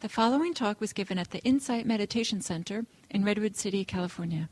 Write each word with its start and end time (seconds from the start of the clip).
The 0.00 0.08
following 0.08 0.54
talk 0.54 0.80
was 0.80 0.94
given 0.94 1.18
at 1.18 1.30
the 1.30 1.40
Insight 1.40 1.84
Meditation 1.84 2.40
Center 2.40 2.86
in 3.10 3.22
Redwood 3.22 3.54
City, 3.54 3.84
California. 3.84 4.48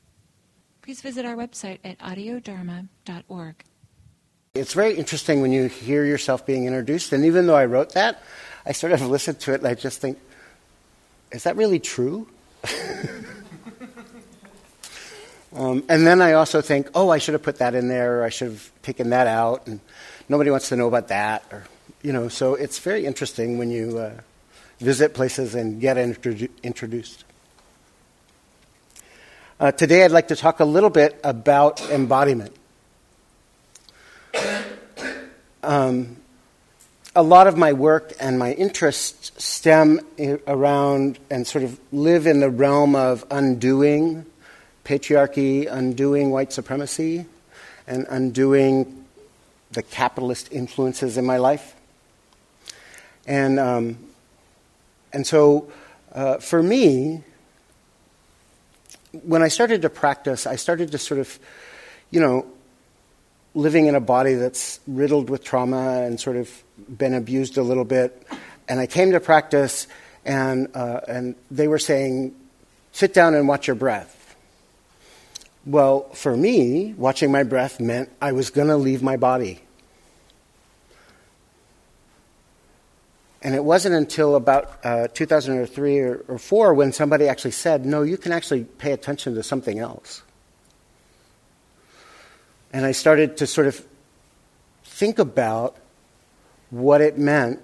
Please 0.82 1.00
visit 1.00 1.24
our 1.24 1.36
website 1.36 1.78
at 1.82 1.98
audiodharma.org. 2.00 3.64
It's 4.52 4.74
very 4.74 4.94
interesting 4.96 5.40
when 5.40 5.50
you 5.50 5.68
hear 5.68 6.04
yourself 6.04 6.44
being 6.44 6.66
introduced, 6.66 7.14
and 7.14 7.24
even 7.24 7.46
though 7.46 7.56
I 7.56 7.64
wrote 7.64 7.94
that, 7.94 8.22
I 8.66 8.72
sort 8.72 8.92
of 8.92 9.00
listen 9.08 9.36
to 9.36 9.54
it 9.54 9.60
and 9.60 9.68
I 9.68 9.72
just 9.72 10.02
think, 10.02 10.18
is 11.32 11.44
that 11.44 11.56
really 11.56 11.78
true? 11.78 12.28
um, 15.56 15.82
and 15.88 16.06
then 16.06 16.20
I 16.20 16.32
also 16.32 16.60
think, 16.60 16.90
oh, 16.94 17.08
I 17.08 17.16
should 17.16 17.32
have 17.32 17.42
put 17.42 17.56
that 17.56 17.74
in 17.74 17.88
there, 17.88 18.20
or 18.20 18.24
I 18.24 18.28
should 18.28 18.48
have 18.48 18.70
taken 18.82 19.08
that 19.10 19.26
out, 19.26 19.66
and 19.66 19.80
nobody 20.28 20.50
wants 20.50 20.68
to 20.68 20.76
know 20.76 20.88
about 20.88 21.08
that, 21.08 21.42
or 21.50 21.64
you 22.02 22.12
know. 22.12 22.28
So 22.28 22.54
it's 22.54 22.78
very 22.78 23.06
interesting 23.06 23.56
when 23.56 23.70
you 23.70 23.96
uh, 23.96 24.20
visit 24.78 25.14
places 25.14 25.54
and 25.54 25.80
get 25.80 25.96
introdu- 25.96 26.50
introduced. 26.62 27.24
Uh, 29.60 29.72
today, 29.72 30.04
I'd 30.04 30.12
like 30.12 30.28
to 30.28 30.36
talk 30.36 30.60
a 30.60 30.64
little 30.64 30.90
bit 30.90 31.18
about 31.24 31.80
embodiment. 31.90 32.54
Um, 35.62 36.16
a 37.16 37.22
lot 37.22 37.48
of 37.48 37.56
my 37.56 37.72
work 37.72 38.12
and 38.20 38.38
my 38.38 38.52
interests 38.52 39.32
stem 39.44 40.00
around 40.46 41.18
and 41.30 41.44
sort 41.44 41.64
of 41.64 41.80
live 41.90 42.28
in 42.28 42.38
the 42.38 42.50
realm 42.50 42.94
of 42.94 43.24
undoing 43.30 44.24
patriarchy, 44.84 45.66
undoing 45.70 46.30
white 46.30 46.52
supremacy, 46.52 47.26
and 47.86 48.06
undoing 48.08 49.04
the 49.72 49.82
capitalist 49.82 50.52
influences 50.52 51.18
in 51.18 51.26
my 51.26 51.36
life. 51.36 51.74
And 53.26 53.58
um, 53.58 53.98
and 55.12 55.26
so, 55.26 55.70
uh, 56.12 56.38
for 56.38 56.62
me, 56.62 57.22
when 59.24 59.42
I 59.42 59.48
started 59.48 59.82
to 59.82 59.90
practice, 59.90 60.46
I 60.46 60.56
started 60.56 60.92
to 60.92 60.98
sort 60.98 61.20
of, 61.20 61.38
you 62.10 62.20
know, 62.20 62.46
living 63.54 63.86
in 63.86 63.94
a 63.94 64.00
body 64.00 64.34
that's 64.34 64.80
riddled 64.86 65.30
with 65.30 65.42
trauma 65.42 66.02
and 66.02 66.20
sort 66.20 66.36
of 66.36 66.50
been 66.96 67.14
abused 67.14 67.56
a 67.56 67.62
little 67.62 67.84
bit. 67.84 68.26
And 68.68 68.78
I 68.78 68.86
came 68.86 69.12
to 69.12 69.20
practice, 69.20 69.86
and, 70.24 70.68
uh, 70.74 71.00
and 71.08 71.34
they 71.50 71.68
were 71.68 71.78
saying, 71.78 72.34
sit 72.92 73.14
down 73.14 73.34
and 73.34 73.48
watch 73.48 73.66
your 73.66 73.76
breath. 73.76 74.36
Well, 75.64 76.08
for 76.10 76.36
me, 76.36 76.94
watching 76.96 77.32
my 77.32 77.42
breath 77.42 77.80
meant 77.80 78.10
I 78.20 78.32
was 78.32 78.50
going 78.50 78.68
to 78.68 78.76
leave 78.76 79.02
my 79.02 79.16
body. 79.16 79.60
And 83.48 83.54
it 83.54 83.64
wasn't 83.64 83.94
until 83.94 84.36
about 84.36 84.78
uh, 84.84 85.08
2003 85.08 86.00
or, 86.00 86.22
or 86.28 86.36
4 86.36 86.74
when 86.74 86.92
somebody 86.92 87.28
actually 87.28 87.52
said, 87.52 87.86
no, 87.86 88.02
you 88.02 88.18
can 88.18 88.30
actually 88.30 88.64
pay 88.64 88.92
attention 88.92 89.34
to 89.36 89.42
something 89.42 89.78
else. 89.78 90.20
And 92.74 92.84
I 92.84 92.92
started 92.92 93.38
to 93.38 93.46
sort 93.46 93.66
of 93.66 93.86
think 94.84 95.18
about 95.18 95.78
what 96.68 97.00
it 97.00 97.16
meant 97.16 97.60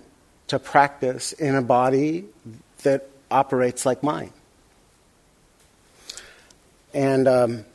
to 0.46 0.58
practice 0.58 1.34
in 1.34 1.54
a 1.54 1.60
body 1.60 2.24
that 2.82 3.10
operates 3.30 3.84
like 3.84 4.02
mine. 4.02 4.32
And, 6.94 7.28
um, 7.28 7.66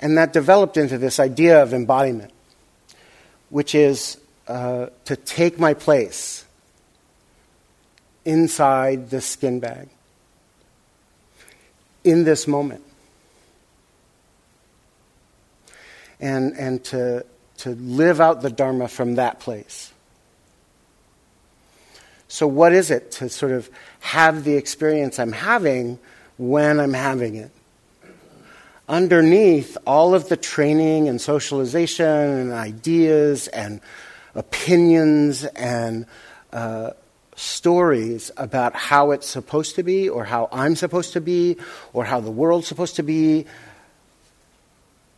and 0.00 0.18
that 0.18 0.32
developed 0.32 0.76
into 0.76 0.98
this 0.98 1.20
idea 1.20 1.62
of 1.62 1.72
embodiment, 1.72 2.32
which 3.48 3.76
is 3.76 4.16
uh, 4.48 4.86
to 5.04 5.16
take 5.16 5.58
my 5.58 5.74
place 5.74 6.44
inside 8.24 9.10
this 9.10 9.26
skin 9.26 9.60
bag 9.60 9.88
in 12.04 12.24
this 12.24 12.46
moment. 12.46 12.82
And, 16.20 16.56
and 16.56 16.84
to, 16.84 17.26
to 17.58 17.70
live 17.70 18.20
out 18.20 18.42
the 18.42 18.50
Dharma 18.50 18.86
from 18.88 19.16
that 19.16 19.40
place. 19.40 19.92
So, 22.28 22.46
what 22.46 22.72
is 22.72 22.90
it 22.90 23.12
to 23.12 23.28
sort 23.28 23.52
of 23.52 23.68
have 24.00 24.44
the 24.44 24.54
experience 24.54 25.18
I'm 25.18 25.32
having 25.32 25.98
when 26.38 26.80
I'm 26.80 26.94
having 26.94 27.34
it? 27.34 27.50
Underneath 28.88 29.76
all 29.86 30.14
of 30.14 30.28
the 30.28 30.36
training 30.36 31.08
and 31.08 31.20
socialization 31.20 32.06
and 32.06 32.52
ideas 32.52 33.48
and 33.48 33.80
opinions 34.34 35.44
and 35.44 36.06
uh, 36.52 36.90
stories 37.36 38.30
about 38.36 38.74
how 38.74 39.10
it's 39.10 39.26
supposed 39.26 39.76
to 39.76 39.82
be, 39.82 40.08
or 40.08 40.24
how 40.24 40.48
I'm 40.52 40.76
supposed 40.76 41.12
to 41.14 41.20
be, 41.20 41.56
or 41.92 42.04
how 42.04 42.20
the 42.20 42.30
world's 42.30 42.66
supposed 42.66 42.96
to 42.96 43.02
be. 43.02 43.46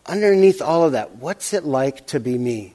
Underneath 0.07 0.61
all 0.61 0.85
of 0.85 0.93
that, 0.93 1.17
what's 1.17 1.53
it 1.53 1.65
like 1.65 2.07
to 2.09 2.21
be 2.21 2.39
me? 2.39 2.75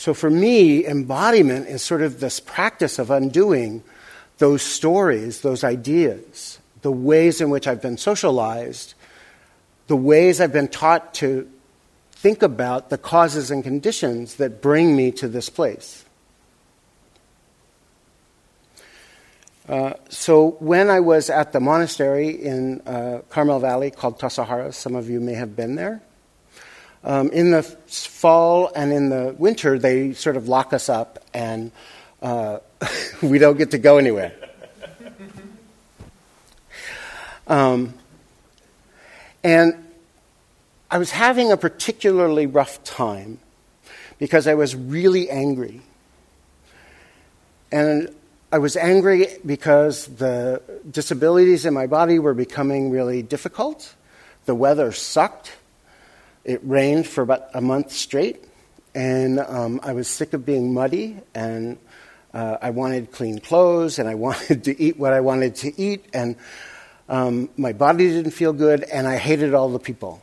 So 0.00 0.14
for 0.14 0.30
me, 0.30 0.86
embodiment 0.86 1.68
is 1.68 1.82
sort 1.82 2.00
of 2.00 2.20
this 2.20 2.40
practice 2.40 2.98
of 2.98 3.10
undoing 3.10 3.82
those 4.38 4.62
stories, 4.62 5.42
those 5.42 5.62
ideas, 5.62 6.58
the 6.80 6.90
ways 6.90 7.42
in 7.42 7.50
which 7.50 7.66
I've 7.66 7.82
been 7.82 7.98
socialized 7.98 8.94
the 9.90 9.96
ways 9.96 10.40
I've 10.40 10.52
been 10.52 10.68
taught 10.68 11.14
to 11.14 11.50
think 12.12 12.44
about 12.44 12.90
the 12.90 12.96
causes 12.96 13.50
and 13.50 13.64
conditions 13.64 14.36
that 14.36 14.62
bring 14.62 14.94
me 14.94 15.10
to 15.10 15.26
this 15.26 15.48
place. 15.50 16.04
Uh, 19.68 19.94
so, 20.08 20.50
when 20.60 20.90
I 20.90 21.00
was 21.00 21.28
at 21.28 21.52
the 21.52 21.58
monastery 21.58 22.28
in 22.28 22.82
uh, 22.82 23.22
Carmel 23.30 23.58
Valley 23.58 23.90
called 23.90 24.20
Tassajara, 24.20 24.72
some 24.72 24.94
of 24.94 25.10
you 25.10 25.18
may 25.18 25.34
have 25.34 25.56
been 25.56 25.74
there. 25.74 26.00
Um, 27.02 27.30
in 27.30 27.50
the 27.50 27.64
fall 27.64 28.70
and 28.76 28.92
in 28.92 29.08
the 29.08 29.34
winter, 29.38 29.76
they 29.76 30.12
sort 30.12 30.36
of 30.36 30.46
lock 30.46 30.72
us 30.72 30.88
up 30.88 31.18
and 31.34 31.72
uh, 32.22 32.60
we 33.22 33.38
don't 33.40 33.58
get 33.58 33.72
to 33.72 33.78
go 33.78 33.98
anywhere. 33.98 34.32
Um, 37.46 37.94
and 39.42 39.74
I 40.90 40.98
was 40.98 41.12
having 41.12 41.52
a 41.52 41.56
particularly 41.56 42.46
rough 42.46 42.82
time 42.82 43.38
because 44.18 44.46
I 44.46 44.54
was 44.54 44.74
really 44.74 45.30
angry. 45.30 45.82
And 47.72 48.14
I 48.52 48.58
was 48.58 48.76
angry 48.76 49.28
because 49.46 50.06
the 50.06 50.60
disabilities 50.90 51.64
in 51.64 51.72
my 51.72 51.86
body 51.86 52.18
were 52.18 52.34
becoming 52.34 52.90
really 52.90 53.22
difficult. 53.22 53.94
The 54.46 54.54
weather 54.54 54.90
sucked. 54.90 55.56
It 56.44 56.60
rained 56.64 57.06
for 57.06 57.22
about 57.22 57.44
a 57.54 57.60
month 57.60 57.92
straight. 57.92 58.44
And 58.92 59.38
um, 59.38 59.78
I 59.84 59.92
was 59.92 60.08
sick 60.08 60.32
of 60.32 60.44
being 60.44 60.74
muddy. 60.74 61.18
And 61.32 61.78
uh, 62.34 62.56
I 62.60 62.70
wanted 62.70 63.12
clean 63.12 63.38
clothes. 63.38 64.00
And 64.00 64.08
I 64.08 64.14
wanted 64.26 64.64
to 64.64 64.82
eat 64.82 64.98
what 64.98 65.12
I 65.12 65.20
wanted 65.20 65.54
to 65.56 65.80
eat. 65.80 66.06
And 66.12 66.34
um, 67.10 67.50
my 67.56 67.72
body 67.72 68.08
didn't 68.08 68.30
feel 68.30 68.52
good, 68.52 68.84
and 68.84 69.06
I 69.06 69.16
hated 69.16 69.52
all 69.52 69.68
the 69.68 69.80
people. 69.80 70.22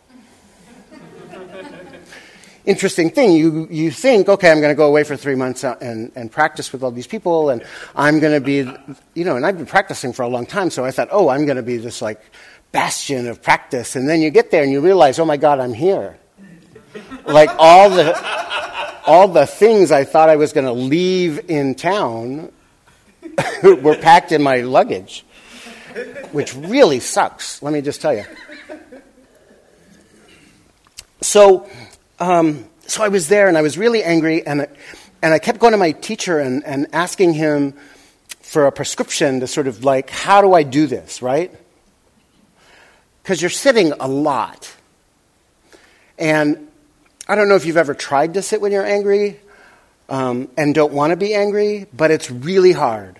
Interesting 2.65 3.09
thing, 3.09 3.33
you, 3.33 3.67
you 3.69 3.91
think, 3.91 4.29
okay, 4.29 4.49
I'm 4.49 4.61
going 4.61 4.71
to 4.71 4.75
go 4.75 4.87
away 4.87 5.03
for 5.03 5.17
three 5.17 5.35
months 5.35 5.65
uh, 5.65 5.75
and, 5.81 6.13
and 6.15 6.31
practice 6.31 6.71
with 6.71 6.83
all 6.83 6.91
these 6.91 7.07
people, 7.07 7.49
and 7.49 7.61
I'm 7.93 8.19
going 8.19 8.33
to 8.33 8.41
be, 8.41 8.69
you 9.13 9.25
know, 9.25 9.35
and 9.35 9.45
I've 9.45 9.57
been 9.57 9.65
practicing 9.65 10.13
for 10.13 10.23
a 10.23 10.29
long 10.29 10.45
time, 10.45 10.69
so 10.69 10.85
I 10.85 10.91
thought, 10.91 11.09
oh, 11.11 11.27
I'm 11.27 11.45
going 11.45 11.57
to 11.57 11.63
be 11.63 11.75
this 11.75 12.01
like 12.01 12.21
bastion 12.71 13.27
of 13.27 13.41
practice. 13.41 13.97
And 13.97 14.07
then 14.07 14.21
you 14.21 14.29
get 14.29 14.51
there 14.51 14.63
and 14.63 14.71
you 14.71 14.79
realize, 14.79 15.19
oh 15.19 15.25
my 15.25 15.37
God, 15.37 15.59
I'm 15.59 15.73
here. 15.73 16.17
like 17.25 17.49
all 17.57 17.89
the, 17.89 18.17
all 19.05 19.27
the 19.27 19.45
things 19.45 19.91
I 19.91 20.05
thought 20.05 20.29
I 20.29 20.37
was 20.37 20.53
going 20.53 20.65
to 20.65 20.73
leave 20.73 21.49
in 21.49 21.75
town 21.75 22.51
were 23.63 23.95
packed 23.95 24.31
in 24.31 24.41
my 24.41 24.61
luggage 24.61 25.25
which 26.31 26.55
really 26.55 26.99
sucks, 26.99 27.61
let 27.61 27.73
me 27.73 27.81
just 27.81 28.01
tell 28.01 28.13
you. 28.13 28.25
So, 31.21 31.69
um, 32.19 32.65
so 32.85 33.03
I 33.03 33.09
was 33.09 33.27
there 33.27 33.47
and 33.47 33.57
I 33.57 33.61
was 33.61 33.77
really 33.77 34.03
angry, 34.03 34.45
and, 34.45 34.61
I, 34.61 34.67
and 35.21 35.33
I 35.33 35.39
kept 35.39 35.59
going 35.59 35.71
to 35.71 35.77
my 35.77 35.91
teacher 35.91 36.39
and, 36.39 36.63
and 36.63 36.87
asking 36.93 37.33
him 37.33 37.73
for 38.41 38.65
a 38.65 38.71
prescription 38.71 39.41
to 39.41 39.47
sort 39.47 39.67
of 39.67 39.83
like, 39.83 40.09
how 40.09 40.41
do 40.41 40.53
I 40.53 40.63
do 40.63 40.87
this, 40.87 41.21
right? 41.21 41.53
Because 43.21 43.41
you're 43.41 43.49
sitting 43.49 43.91
a 43.99 44.07
lot. 44.07 44.73
And 46.17 46.67
I 47.27 47.35
don't 47.35 47.49
know 47.49 47.55
if 47.55 47.65
you've 47.65 47.77
ever 47.77 47.93
tried 47.93 48.35
to 48.35 48.41
sit 48.41 48.61
when 48.61 48.71
you're 48.71 48.85
angry 48.85 49.39
um, 50.07 50.47
and 50.55 50.73
don't 50.73 50.93
want 50.93 51.11
to 51.11 51.17
be 51.17 51.33
angry, 51.33 51.87
but 51.91 52.09
it's 52.09 52.31
really 52.31 52.71
hard 52.71 53.19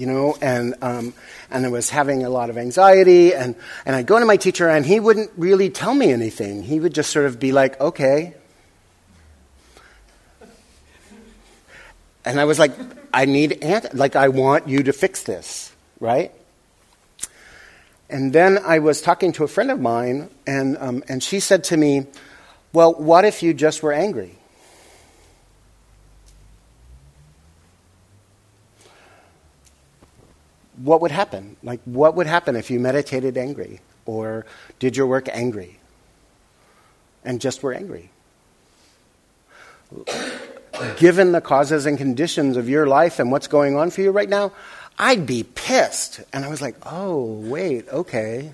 you 0.00 0.06
know, 0.06 0.34
and, 0.40 0.74
um, 0.80 1.12
and 1.50 1.66
I 1.66 1.68
was 1.68 1.90
having 1.90 2.24
a 2.24 2.30
lot 2.30 2.48
of 2.48 2.56
anxiety. 2.56 3.34
And, 3.34 3.54
and 3.84 3.94
I'd 3.94 4.06
go 4.06 4.18
to 4.18 4.24
my 4.24 4.38
teacher, 4.38 4.66
and 4.66 4.86
he 4.86 4.98
wouldn't 4.98 5.30
really 5.36 5.68
tell 5.68 5.92
me 5.92 6.10
anything. 6.10 6.62
He 6.62 6.80
would 6.80 6.94
just 6.94 7.10
sort 7.10 7.26
of 7.26 7.38
be 7.38 7.52
like, 7.52 7.78
okay. 7.78 8.34
And 12.24 12.40
I 12.40 12.46
was 12.46 12.58
like, 12.58 12.72
I 13.12 13.26
need, 13.26 13.62
ant- 13.62 13.94
like, 13.94 14.16
I 14.16 14.28
want 14.28 14.68
you 14.68 14.82
to 14.84 14.92
fix 14.94 15.22
this, 15.22 15.70
right? 16.00 16.32
And 18.08 18.32
then 18.32 18.58
I 18.64 18.78
was 18.78 19.02
talking 19.02 19.32
to 19.32 19.44
a 19.44 19.48
friend 19.48 19.70
of 19.70 19.80
mine, 19.80 20.30
and, 20.46 20.78
um, 20.78 21.04
and 21.08 21.22
she 21.22 21.40
said 21.40 21.62
to 21.64 21.76
me, 21.76 22.06
Well, 22.72 22.94
what 22.94 23.26
if 23.26 23.42
you 23.42 23.52
just 23.52 23.82
were 23.82 23.92
angry? 23.92 24.39
What 30.82 31.00
would 31.02 31.10
happen? 31.10 31.56
Like, 31.62 31.80
what 31.84 32.14
would 32.14 32.26
happen 32.26 32.56
if 32.56 32.70
you 32.70 32.80
meditated 32.80 33.36
angry 33.36 33.80
or 34.06 34.46
did 34.78 34.96
your 34.96 35.06
work 35.06 35.28
angry 35.30 35.78
and 37.24 37.40
just 37.40 37.62
were 37.62 37.72
angry? 37.72 38.10
Given 40.96 41.32
the 41.32 41.40
causes 41.40 41.84
and 41.84 41.98
conditions 41.98 42.56
of 42.56 42.68
your 42.68 42.86
life 42.86 43.18
and 43.18 43.30
what's 43.30 43.46
going 43.46 43.76
on 43.76 43.90
for 43.90 44.00
you 44.00 44.10
right 44.10 44.28
now, 44.28 44.52
I'd 44.98 45.26
be 45.26 45.42
pissed. 45.42 46.20
And 46.32 46.44
I 46.44 46.48
was 46.48 46.62
like, 46.62 46.76
oh, 46.86 47.24
wait, 47.24 47.88
okay. 47.88 48.52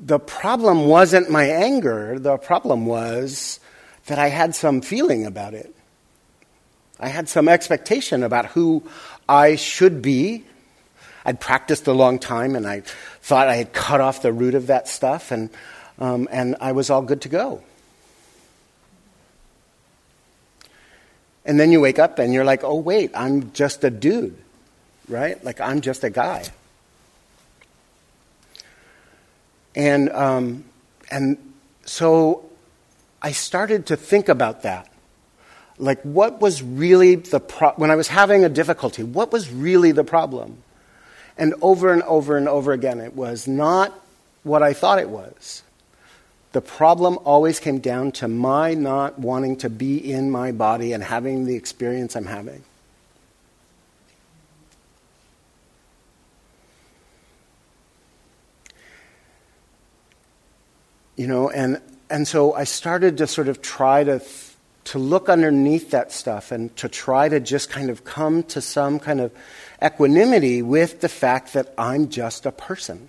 The 0.00 0.18
problem 0.18 0.86
wasn't 0.86 1.30
my 1.30 1.44
anger, 1.44 2.18
the 2.18 2.36
problem 2.36 2.86
was 2.86 3.60
that 4.06 4.18
I 4.18 4.28
had 4.28 4.54
some 4.54 4.80
feeling 4.82 5.26
about 5.26 5.54
it. 5.54 5.74
I 6.98 7.08
had 7.08 7.28
some 7.28 7.48
expectation 7.48 8.22
about 8.22 8.46
who 8.46 8.82
I 9.28 9.56
should 9.56 10.02
be. 10.02 10.44
I'd 11.24 11.40
practiced 11.40 11.86
a 11.88 11.92
long 11.92 12.18
time 12.18 12.54
and 12.54 12.66
I 12.66 12.82
thought 13.20 13.48
I 13.48 13.56
had 13.56 13.72
cut 13.72 14.00
off 14.00 14.22
the 14.22 14.32
root 14.32 14.54
of 14.54 14.68
that 14.68 14.86
stuff 14.86 15.32
and, 15.32 15.50
um, 15.98 16.28
and 16.30 16.54
I 16.60 16.72
was 16.72 16.88
all 16.88 17.02
good 17.02 17.22
to 17.22 17.28
go. 17.28 17.62
And 21.44 21.58
then 21.58 21.72
you 21.72 21.80
wake 21.80 21.98
up 21.98 22.18
and 22.18 22.32
you're 22.32 22.44
like, 22.44 22.64
oh, 22.64 22.76
wait, 22.76 23.10
I'm 23.14 23.52
just 23.52 23.82
a 23.84 23.90
dude, 23.90 24.36
right? 25.08 25.42
Like, 25.44 25.60
I'm 25.60 25.80
just 25.80 26.02
a 26.04 26.10
guy. 26.10 26.44
And, 29.76 30.10
um, 30.10 30.64
and 31.10 31.38
so 31.84 32.48
I 33.22 33.32
started 33.32 33.86
to 33.86 33.96
think 33.96 34.28
about 34.28 34.62
that. 34.62 34.88
Like, 35.78 36.00
what 36.02 36.40
was 36.40 36.62
really 36.62 37.16
the 37.16 37.40
pro- 37.40 37.72
when 37.72 37.90
I 37.90 37.96
was 37.96 38.08
having 38.08 38.44
a 38.44 38.48
difficulty, 38.48 39.02
what 39.02 39.32
was 39.32 39.50
really 39.50 39.92
the 39.92 40.04
problem? 40.04 40.62
And 41.36 41.54
over 41.60 41.92
and 41.92 42.02
over 42.04 42.36
and 42.36 42.48
over 42.48 42.72
again, 42.72 43.00
it 43.00 43.14
was 43.14 43.46
not 43.46 43.92
what 44.42 44.62
I 44.62 44.72
thought 44.72 44.98
it 44.98 45.10
was. 45.10 45.62
The 46.52 46.62
problem 46.62 47.18
always 47.24 47.60
came 47.60 47.80
down 47.80 48.12
to 48.12 48.28
my 48.28 48.72
not 48.72 49.18
wanting 49.18 49.56
to 49.56 49.68
be 49.68 49.98
in 49.98 50.30
my 50.30 50.52
body 50.52 50.94
and 50.94 51.02
having 51.02 51.44
the 51.44 51.54
experience 51.54 52.16
I'm 52.16 52.24
having. 52.24 52.64
You 61.16 61.26
know, 61.26 61.50
and, 61.50 61.82
and 62.08 62.26
so 62.26 62.54
I 62.54 62.64
started 62.64 63.18
to 63.18 63.26
sort 63.26 63.48
of 63.48 63.60
try 63.60 64.04
to, 64.04 64.22
to 64.86 64.98
look 64.98 65.28
underneath 65.28 65.90
that 65.90 66.12
stuff 66.12 66.52
and 66.52 66.74
to 66.76 66.88
try 66.88 67.28
to 67.28 67.40
just 67.40 67.70
kind 67.70 67.90
of 67.90 68.04
come 68.04 68.42
to 68.44 68.60
some 68.60 68.98
kind 68.98 69.20
of 69.20 69.32
equanimity 69.82 70.62
with 70.62 71.00
the 71.00 71.08
fact 71.08 71.52
that 71.54 71.74
I'm 71.76 72.08
just 72.08 72.46
a 72.46 72.52
person 72.52 73.08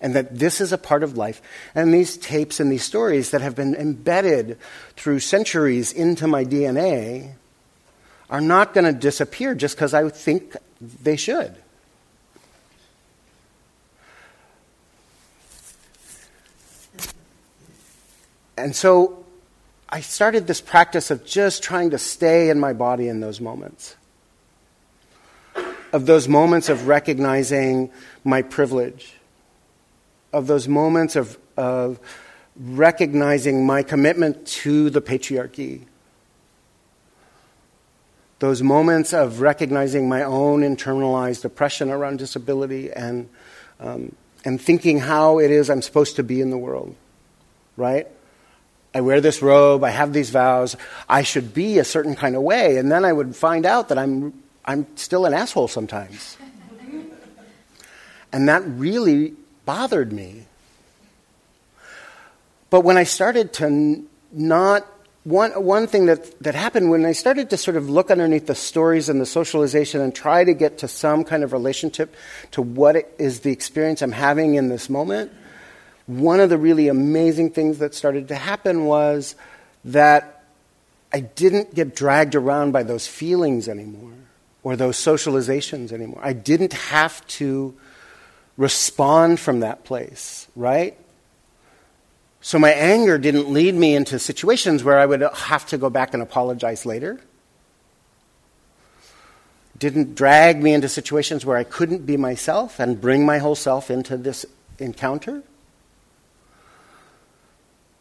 and 0.00 0.14
that 0.14 0.38
this 0.38 0.60
is 0.60 0.72
a 0.72 0.78
part 0.78 1.02
of 1.02 1.16
life. 1.16 1.40
And 1.74 1.92
these 1.92 2.16
tapes 2.16 2.60
and 2.60 2.70
these 2.70 2.82
stories 2.82 3.30
that 3.30 3.40
have 3.40 3.54
been 3.54 3.74
embedded 3.74 4.58
through 4.96 5.20
centuries 5.20 5.92
into 5.92 6.26
my 6.26 6.44
DNA 6.44 7.34
are 8.30 8.40
not 8.40 8.74
going 8.74 8.84
to 8.84 8.92
disappear 8.92 9.54
just 9.54 9.76
because 9.76 9.94
I 9.94 10.08
think 10.08 10.56
they 10.80 11.16
should. 11.16 11.54
And 18.56 18.74
so 18.74 19.24
I 19.88 20.00
started 20.00 20.46
this 20.46 20.60
practice 20.60 21.10
of 21.10 21.24
just 21.24 21.62
trying 21.62 21.90
to 21.90 21.98
stay 21.98 22.50
in 22.50 22.60
my 22.60 22.72
body 22.72 23.08
in 23.08 23.20
those 23.20 23.40
moments. 23.40 23.96
Of 25.92 26.06
those 26.06 26.28
moments 26.28 26.68
of 26.68 26.86
recognizing 26.86 27.90
my 28.22 28.42
privilege 28.42 29.14
of 30.32 30.46
those 30.46 30.68
moments 30.68 31.16
of, 31.16 31.38
of 31.56 31.98
recognizing 32.56 33.64
my 33.64 33.82
commitment 33.82 34.46
to 34.46 34.90
the 34.90 35.00
patriarchy. 35.00 35.82
Those 38.40 38.62
moments 38.62 39.12
of 39.12 39.40
recognizing 39.40 40.08
my 40.08 40.22
own 40.22 40.60
internalized 40.60 41.44
oppression 41.44 41.90
around 41.90 42.18
disability 42.18 42.92
and, 42.92 43.28
um, 43.80 44.14
and 44.44 44.60
thinking 44.60 44.98
how 45.00 45.38
it 45.38 45.50
is 45.50 45.70
I'm 45.70 45.82
supposed 45.82 46.16
to 46.16 46.22
be 46.22 46.40
in 46.40 46.50
the 46.50 46.58
world, 46.58 46.94
right? 47.76 48.06
I 48.94 49.00
wear 49.00 49.20
this 49.20 49.42
robe, 49.42 49.84
I 49.84 49.90
have 49.90 50.12
these 50.12 50.30
vows, 50.30 50.76
I 51.08 51.22
should 51.22 51.52
be 51.52 51.78
a 51.78 51.84
certain 51.84 52.14
kind 52.14 52.34
of 52.34 52.42
way, 52.42 52.78
and 52.78 52.90
then 52.90 53.04
I 53.04 53.12
would 53.12 53.36
find 53.36 53.66
out 53.66 53.88
that 53.90 53.98
I'm, 53.98 54.32
I'm 54.64 54.86
still 54.96 55.26
an 55.26 55.34
asshole 55.34 55.68
sometimes. 55.68 56.36
and 58.32 58.48
that 58.48 58.62
really 58.66 59.34
bothered 59.66 60.12
me. 60.12 60.46
But 62.70 62.80
when 62.80 62.96
I 62.96 63.04
started 63.04 63.52
to 63.54 64.04
not, 64.32 64.86
one, 65.24 65.50
one 65.62 65.86
thing 65.86 66.06
that, 66.06 66.38
that 66.42 66.54
happened 66.54 66.90
when 66.90 67.04
I 67.04 67.12
started 67.12 67.50
to 67.50 67.56
sort 67.56 67.76
of 67.76 67.88
look 67.90 68.10
underneath 68.10 68.46
the 68.46 68.54
stories 68.54 69.08
and 69.08 69.20
the 69.20 69.26
socialization 69.26 70.00
and 70.00 70.14
try 70.14 70.44
to 70.44 70.54
get 70.54 70.78
to 70.78 70.88
some 70.88 71.24
kind 71.24 71.44
of 71.44 71.52
relationship 71.52 72.14
to 72.52 72.62
what 72.62 72.96
is 73.18 73.40
the 73.40 73.52
experience 73.52 74.00
I'm 74.00 74.12
having 74.12 74.54
in 74.54 74.68
this 74.68 74.88
moment, 74.88 75.32
one 76.08 76.40
of 76.40 76.48
the 76.48 76.56
really 76.56 76.88
amazing 76.88 77.50
things 77.50 77.78
that 77.78 77.94
started 77.94 78.28
to 78.28 78.34
happen 78.34 78.86
was 78.86 79.36
that 79.84 80.42
I 81.12 81.20
didn't 81.20 81.74
get 81.74 81.94
dragged 81.94 82.34
around 82.34 82.72
by 82.72 82.82
those 82.82 83.06
feelings 83.06 83.68
anymore 83.68 84.14
or 84.62 84.74
those 84.74 84.96
socializations 84.96 85.92
anymore. 85.92 86.20
I 86.22 86.32
didn't 86.32 86.72
have 86.72 87.24
to 87.28 87.74
respond 88.56 89.38
from 89.38 89.60
that 89.60 89.84
place, 89.84 90.48
right? 90.56 90.96
So 92.40 92.58
my 92.58 92.70
anger 92.70 93.18
didn't 93.18 93.50
lead 93.50 93.74
me 93.74 93.94
into 93.94 94.18
situations 94.18 94.82
where 94.82 94.98
I 94.98 95.04
would 95.04 95.20
have 95.20 95.66
to 95.66 95.76
go 95.76 95.90
back 95.90 96.14
and 96.14 96.22
apologize 96.22 96.86
later. 96.86 97.20
Didn't 99.78 100.14
drag 100.14 100.62
me 100.62 100.72
into 100.72 100.88
situations 100.88 101.44
where 101.44 101.58
I 101.58 101.64
couldn't 101.64 102.06
be 102.06 102.16
myself 102.16 102.80
and 102.80 102.98
bring 102.98 103.26
my 103.26 103.38
whole 103.38 103.54
self 103.54 103.90
into 103.90 104.16
this 104.16 104.46
encounter. 104.78 105.42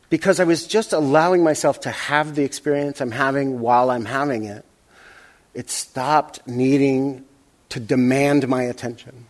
Because 0.10 0.40
I 0.40 0.46
was 0.46 0.66
just 0.66 0.94
allowing 0.94 1.44
myself 1.44 1.82
to 1.82 1.92
have 1.92 2.36
the 2.36 2.44
experience 2.44 3.02
I'm 3.02 3.12
having 3.12 3.60
while 3.60 3.90
I'm 3.90 4.06
having 4.06 4.46
it. 4.46 4.64
It 5.54 5.70
stopped 5.70 6.48
needing 6.48 7.26
to 7.70 7.80
demand 7.80 8.48
my 8.48 8.64
attention. 8.64 9.26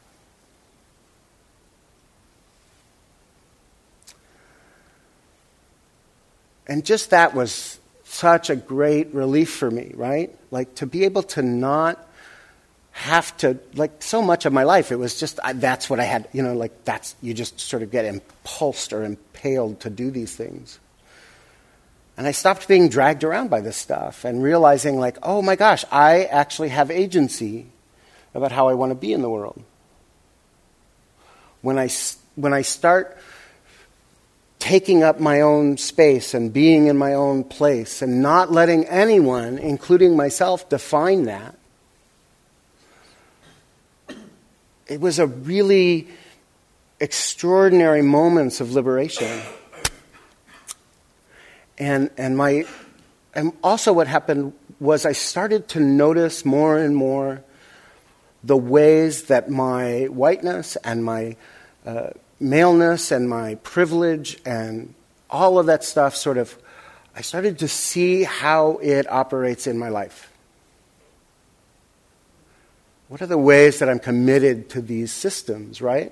And 6.68 6.86
just 6.86 7.10
that 7.12 7.34
was 7.34 7.80
such 8.04 8.50
a 8.50 8.56
great 8.56 9.14
relief 9.14 9.54
for 9.54 9.72
me, 9.72 9.92
right? 9.96 10.36
Like 10.52 10.76
to 10.76 10.86
be 10.86 11.06
able 11.06 11.24
to 11.24 11.42
not 11.42 12.07
have 12.98 13.38
to, 13.38 13.60
like 13.76 14.02
so 14.02 14.24
much 14.24 14.48
of 14.48 14.54
my 14.54 14.64
life, 14.64 14.92
it 14.92 14.96
was 14.96 15.20
just 15.20 15.40
I, 15.44 15.54
that's 15.54 15.88
what 15.88 16.00
I 16.00 16.04
had, 16.04 16.28
you 16.34 16.42
know, 16.42 16.56
like 16.56 16.84
that's, 16.84 17.16
you 17.22 17.36
just 17.36 17.60
sort 17.60 17.84
of 17.84 17.92
get 17.92 18.06
impulsed 18.06 18.92
or 18.92 19.04
impaled 19.04 19.82
to 19.82 19.92
do 19.92 20.10
these 20.10 20.36
things. 20.36 20.80
And 22.18 22.26
I 22.26 22.32
stopped 22.32 22.68
being 22.68 22.90
dragged 22.90 23.24
around 23.24 23.52
by 23.52 23.62
this 23.62 23.78
stuff 23.78 24.26
and 24.26 24.42
realizing, 24.42 25.00
like, 25.00 25.18
oh 25.22 25.44
my 25.44 25.56
gosh, 25.56 25.86
I 25.92 26.24
actually 26.24 26.70
have 26.70 26.90
agency 26.90 27.68
about 28.34 28.52
how 28.52 28.68
I 28.68 28.74
want 28.74 28.90
to 28.90 28.96
be 28.96 29.14
in 29.14 29.22
the 29.22 29.30
world. 29.30 29.64
When 31.62 31.78
I, 31.78 31.90
when 32.34 32.54
I 32.54 32.64
start 32.64 33.16
taking 34.58 35.04
up 35.04 35.20
my 35.20 35.42
own 35.42 35.78
space 35.78 36.34
and 36.34 36.52
being 36.52 36.88
in 36.88 36.98
my 36.98 37.14
own 37.14 37.44
place 37.44 38.02
and 38.02 38.24
not 38.24 38.52
letting 38.52 38.86
anyone, 38.86 39.60
including 39.60 40.18
myself, 40.18 40.68
define 40.68 41.26
that. 41.26 41.56
It 44.90 45.02
was 45.02 45.20
a 45.20 45.28
really 45.28 46.08
extraordinary 47.00 48.02
moments 48.02 48.62
of 48.62 48.74
liberation. 48.74 49.42
And, 51.78 52.10
and, 52.18 52.38
my, 52.38 52.66
and 53.34 53.54
also, 53.64 53.94
what 53.94 54.08
happened 54.08 54.54
was 54.80 55.06
I 55.06 55.12
started 55.12 55.68
to 55.70 55.80
notice 55.80 56.46
more 56.46 56.78
and 56.78 56.96
more 56.96 57.44
the 58.44 58.58
ways 58.58 59.24
that 59.24 59.50
my 59.50 60.06
whiteness 60.06 60.76
and 60.78 61.04
my 61.04 61.36
uh, 61.86 62.12
maleness 62.40 63.12
and 63.12 63.30
my 63.30 63.56
privilege 63.56 64.40
and 64.46 64.94
all 65.30 65.60
of 65.60 65.66
that 65.66 65.84
stuff 65.84 66.16
sort 66.16 66.38
of 66.38 66.58
I 67.18 67.22
started 67.22 67.58
to 67.60 67.68
see 67.68 68.24
how 68.24 68.78
it 68.78 69.12
operates 69.12 69.66
in 69.66 69.80
my 69.80 69.90
life. 69.90 70.32
What 73.08 73.22
are 73.22 73.28
the 73.28 73.38
ways 73.38 73.80
that 73.80 73.90
I'm 73.90 74.00
committed 74.00 74.70
to 74.72 74.82
these 74.82 75.14
systems, 75.14 75.82
right? 75.82 76.12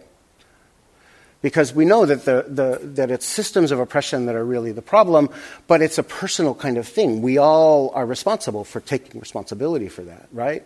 Because 1.42 1.74
we 1.74 1.86
know 1.86 2.06
that, 2.06 2.26
the, 2.26 2.46
the, 2.48 2.80
that 2.96 3.12
it's 3.12 3.26
systems 3.26 3.72
of 3.72 3.80
oppression 3.80 4.26
that 4.26 4.36
are 4.36 4.46
really 4.46 4.72
the 4.72 4.82
problem, 4.82 5.30
but 5.68 5.82
it's 5.82 5.98
a 5.98 6.04
personal 6.04 6.56
kind 6.56 6.78
of 6.78 6.88
thing. 6.88 7.22
We 7.22 7.38
all 7.38 7.92
are 7.94 8.06
responsible 8.06 8.64
for 8.64 8.80
taking 8.80 9.20
responsibility 9.20 9.90
for 9.90 10.04
that, 10.04 10.28
right? 10.32 10.64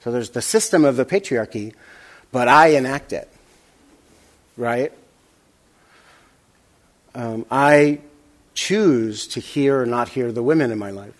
So 0.00 0.10
there's 0.10 0.30
the 0.30 0.42
system 0.42 0.84
of 0.84 0.96
the 0.96 1.04
patriarchy, 1.04 1.74
but 2.32 2.48
I 2.48 2.68
enact 2.68 3.12
it, 3.12 3.28
right? 4.56 4.92
Um, 7.14 7.44
I 7.50 8.00
choose 8.54 9.26
to 9.28 9.40
hear 9.40 9.82
or 9.82 9.86
not 9.86 10.08
hear 10.08 10.32
the 10.32 10.42
women 10.42 10.72
in 10.72 10.78
my 10.78 10.90
life. 10.90 11.19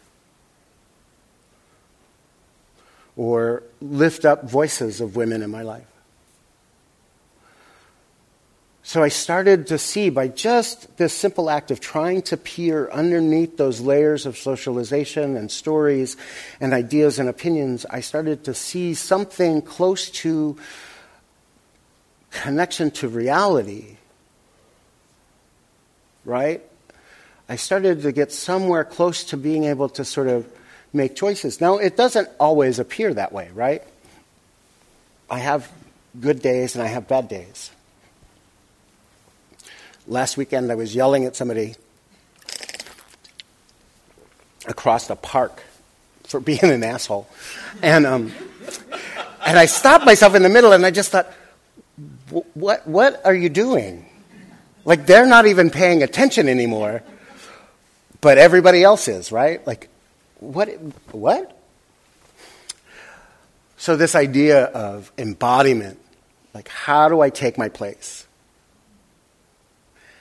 Or 3.16 3.62
lift 3.80 4.24
up 4.24 4.48
voices 4.48 5.00
of 5.00 5.16
women 5.16 5.42
in 5.42 5.50
my 5.50 5.62
life. 5.62 5.86
So 8.82 9.04
I 9.04 9.08
started 9.08 9.68
to 9.68 9.78
see 9.78 10.10
by 10.10 10.26
just 10.26 10.96
this 10.96 11.12
simple 11.12 11.48
act 11.48 11.70
of 11.70 11.78
trying 11.78 12.22
to 12.22 12.36
peer 12.36 12.90
underneath 12.90 13.56
those 13.56 13.80
layers 13.80 14.26
of 14.26 14.36
socialization 14.36 15.36
and 15.36 15.48
stories 15.48 16.16
and 16.60 16.72
ideas 16.72 17.20
and 17.20 17.28
opinions, 17.28 17.86
I 17.88 18.00
started 18.00 18.42
to 18.46 18.52
see 18.52 18.94
something 18.94 19.62
close 19.62 20.10
to 20.22 20.56
connection 22.32 22.90
to 22.92 23.08
reality. 23.08 23.96
Right? 26.24 26.62
I 27.48 27.54
started 27.54 28.02
to 28.02 28.10
get 28.10 28.32
somewhere 28.32 28.84
close 28.84 29.22
to 29.24 29.36
being 29.36 29.66
able 29.66 29.88
to 29.90 30.04
sort 30.04 30.26
of 30.26 30.50
make 30.92 31.16
choices. 31.16 31.60
Now, 31.60 31.78
it 31.78 31.96
doesn't 31.96 32.28
always 32.38 32.78
appear 32.78 33.14
that 33.14 33.32
way, 33.32 33.50
right? 33.54 33.82
I 35.28 35.38
have 35.38 35.70
good 36.18 36.42
days 36.42 36.74
and 36.74 36.82
I 36.82 36.88
have 36.88 37.06
bad 37.08 37.28
days. 37.28 37.70
Last 40.06 40.36
weekend, 40.36 40.72
I 40.72 40.74
was 40.74 40.94
yelling 40.94 41.24
at 41.24 41.36
somebody 41.36 41.76
across 44.66 45.06
the 45.06 45.16
park 45.16 45.62
for 46.24 46.40
being 46.50 46.64
an 46.64 46.82
asshole. 46.82 47.28
And, 47.82 48.06
um, 48.06 48.32
and 49.46 49.58
I 49.58 49.66
stopped 49.66 50.04
myself 50.04 50.34
in 50.34 50.42
the 50.42 50.48
middle 50.48 50.72
and 50.72 50.84
I 50.84 50.90
just 50.90 51.10
thought, 51.10 51.32
what, 52.54 52.86
what 52.86 53.24
are 53.24 53.34
you 53.34 53.48
doing? 53.48 54.06
Like, 54.84 55.06
they're 55.06 55.26
not 55.26 55.46
even 55.46 55.70
paying 55.70 56.02
attention 56.02 56.48
anymore 56.48 57.02
but 58.20 58.38
everybody 58.38 58.82
else 58.82 59.08
is, 59.08 59.32
right? 59.32 59.64
Like, 59.66 59.88
what? 60.40 60.68
What? 61.12 61.56
So, 63.76 63.96
this 63.96 64.14
idea 64.14 64.64
of 64.64 65.10
embodiment 65.16 65.98
like, 66.54 66.68
how 66.68 67.08
do 67.08 67.20
I 67.20 67.30
take 67.30 67.56
my 67.56 67.68
place? 67.68 68.26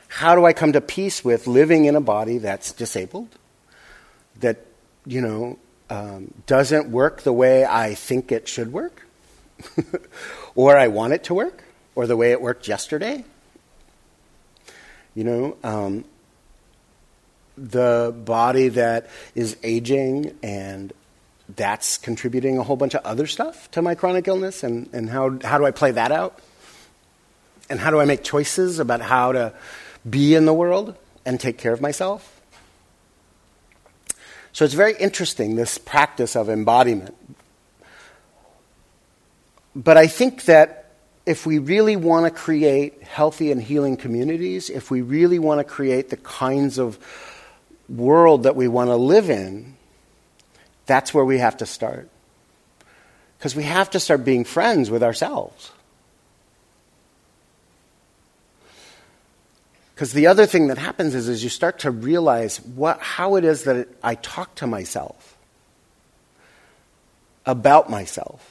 How 0.08 0.36
do 0.36 0.46
I 0.46 0.54
come 0.54 0.74
to 0.74 0.82
peace 0.82 1.24
with 1.24 1.48
living 1.48 1.86
in 1.86 1.96
a 1.96 2.02
body 2.02 2.40
that's 2.40 2.72
disabled, 2.72 3.30
that, 4.40 4.66
you 5.06 5.22
know, 5.22 5.58
um, 5.90 6.34
doesn't 6.46 6.90
work 6.90 7.22
the 7.22 7.34
way 7.34 7.66
I 7.66 7.96
think 7.96 8.32
it 8.32 8.48
should 8.48 8.72
work, 8.72 9.08
or 10.56 10.78
I 10.78 10.88
want 10.88 11.14
it 11.14 11.24
to 11.26 11.34
work, 11.34 11.64
or 11.96 12.06
the 12.06 12.18
way 12.18 12.32
it 12.32 12.42
worked 12.42 12.68
yesterday? 12.68 13.24
You 15.16 15.24
know, 15.24 15.58
um, 15.64 16.06
the 17.60 18.16
body 18.26 18.70
that 18.70 19.08
is 19.36 19.58
aging 19.64 20.38
and 20.42 20.94
that's 21.56 21.98
contributing 21.98 22.58
a 22.58 22.64
whole 22.64 22.78
bunch 22.78 22.94
of 22.94 23.04
other 23.06 23.28
stuff 23.28 23.70
to 23.72 23.82
my 23.82 23.96
chronic 23.96 24.28
illness 24.28 24.64
and, 24.64 24.90
and 24.94 25.10
how, 25.10 25.38
how 25.44 25.58
do 25.58 25.66
I 25.66 25.72
play 25.72 25.92
that 25.92 26.12
out? 26.12 26.40
And 27.70 27.80
how 27.80 27.92
do 27.92 28.00
I 28.00 28.06
make 28.06 28.24
choices 28.24 28.80
about 28.80 29.02
how 29.02 29.32
to 29.32 29.54
be 30.10 30.36
in 30.36 30.46
the 30.46 30.54
world 30.54 30.96
and 31.26 31.40
take 31.40 31.58
care 31.58 31.74
of 31.74 31.82
myself? 31.82 32.42
So 34.54 34.66
it's 34.66 34.74
very 34.74 34.96
interesting, 34.98 35.56
this 35.56 35.78
practice 35.78 36.36
of 36.36 36.50
embodiment. 36.50 37.16
But 39.76 39.98
I 39.98 40.08
think 40.08 40.46
that 40.46 40.92
if 41.26 41.46
we 41.46 41.60
really 41.60 41.96
want 41.96 42.26
to 42.26 42.32
create 42.32 43.04
healthy 43.04 43.52
and 43.52 43.62
healing 43.62 43.98
communities, 43.98 44.70
if 44.70 44.90
we 44.90 45.02
really 45.02 45.38
want 45.38 45.60
to 45.60 45.64
create 45.64 46.10
the 46.10 46.18
kinds 46.18 46.80
of 46.80 46.98
world 47.90 48.44
that 48.44 48.56
we 48.56 48.68
want 48.68 48.90
to 48.90 48.96
live 48.96 49.30
in, 49.30 49.76
that's 50.86 51.14
where 51.14 51.26
we 51.26 51.40
have 51.40 51.58
to 51.58 51.66
start. 51.66 52.10
Because 53.38 53.56
we 53.56 53.64
have 53.64 53.90
to 53.92 54.00
start 54.00 54.24
being 54.24 54.44
friends 54.44 54.90
with 54.90 55.04
ourselves. 55.04 55.72
Because 60.00 60.14
the 60.14 60.28
other 60.28 60.46
thing 60.46 60.68
that 60.68 60.78
happens 60.78 61.14
is, 61.14 61.28
is 61.28 61.44
you 61.44 61.50
start 61.50 61.80
to 61.80 61.92
realize 61.92 62.62
what, 62.62 63.02
how 63.02 63.36
it 63.36 63.44
is 63.44 63.66
that 63.66 63.90
I 64.02 64.16
talk 64.16 64.56
to 64.56 64.68
myself 64.68 65.38
about 67.46 67.90
myself. 67.90 68.49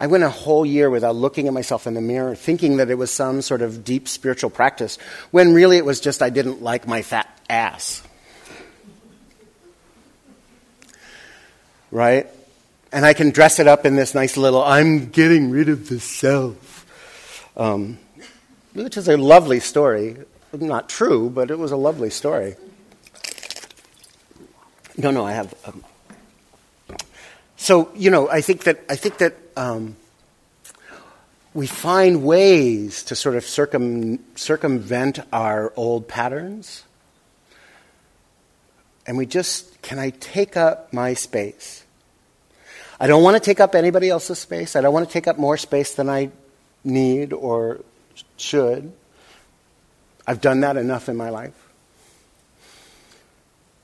I 0.00 0.06
went 0.06 0.24
a 0.24 0.30
whole 0.30 0.64
year 0.64 0.88
without 0.88 1.14
looking 1.14 1.46
at 1.46 1.52
myself 1.52 1.86
in 1.86 1.92
the 1.92 2.00
mirror, 2.00 2.34
thinking 2.34 2.78
that 2.78 2.88
it 2.88 2.94
was 2.94 3.10
some 3.10 3.42
sort 3.42 3.60
of 3.60 3.84
deep 3.84 4.08
spiritual 4.08 4.48
practice, 4.48 4.96
when 5.30 5.52
really 5.52 5.76
it 5.76 5.84
was 5.84 6.00
just 6.00 6.22
I 6.22 6.30
didn't 6.30 6.62
like 6.62 6.88
my 6.88 7.02
fat 7.02 7.28
ass. 7.50 8.02
Right? 11.90 12.26
And 12.90 13.04
I 13.04 13.12
can 13.12 13.30
dress 13.30 13.58
it 13.58 13.68
up 13.68 13.84
in 13.84 13.94
this 13.94 14.14
nice 14.14 14.38
little, 14.38 14.64
I'm 14.64 15.10
getting 15.10 15.50
rid 15.50 15.68
of 15.68 15.90
the 15.90 16.00
self. 16.00 17.52
Um, 17.56 17.98
which 18.72 18.96
is 18.96 19.06
a 19.06 19.18
lovely 19.18 19.60
story. 19.60 20.16
Not 20.52 20.88
true, 20.88 21.28
but 21.28 21.50
it 21.50 21.58
was 21.58 21.72
a 21.72 21.76
lovely 21.76 22.10
story. 22.10 22.56
No, 24.96 25.10
no, 25.10 25.26
I 25.26 25.32
have. 25.32 25.54
Um, 25.66 25.84
so 27.60 27.90
you 27.94 28.10
know, 28.10 28.26
I 28.26 28.40
think 28.40 28.64
that 28.64 28.80
I 28.88 28.96
think 28.96 29.18
that 29.18 29.34
um, 29.54 29.96
we 31.52 31.66
find 31.66 32.24
ways 32.24 33.02
to 33.04 33.14
sort 33.14 33.34
of 33.36 33.44
circum, 33.44 34.20
circumvent 34.34 35.18
our 35.30 35.72
old 35.76 36.08
patterns. 36.08 36.84
And 39.06 39.18
we 39.18 39.26
just, 39.26 39.82
can 39.82 39.98
I 39.98 40.10
take 40.10 40.56
up 40.56 40.92
my 40.92 41.14
space? 41.14 41.84
I 42.98 43.06
don't 43.06 43.22
want 43.22 43.36
to 43.36 43.40
take 43.40 43.60
up 43.60 43.74
anybody 43.74 44.08
else's 44.08 44.38
space. 44.38 44.74
I 44.74 44.80
don't 44.80 44.94
want 44.94 45.06
to 45.08 45.12
take 45.12 45.26
up 45.28 45.38
more 45.38 45.56
space 45.56 45.94
than 45.94 46.08
I 46.08 46.30
need 46.82 47.34
or 47.34 47.80
should. 48.38 48.92
I've 50.26 50.40
done 50.40 50.60
that 50.60 50.76
enough 50.78 51.10
in 51.10 51.16
my 51.16 51.28
life. 51.28 51.54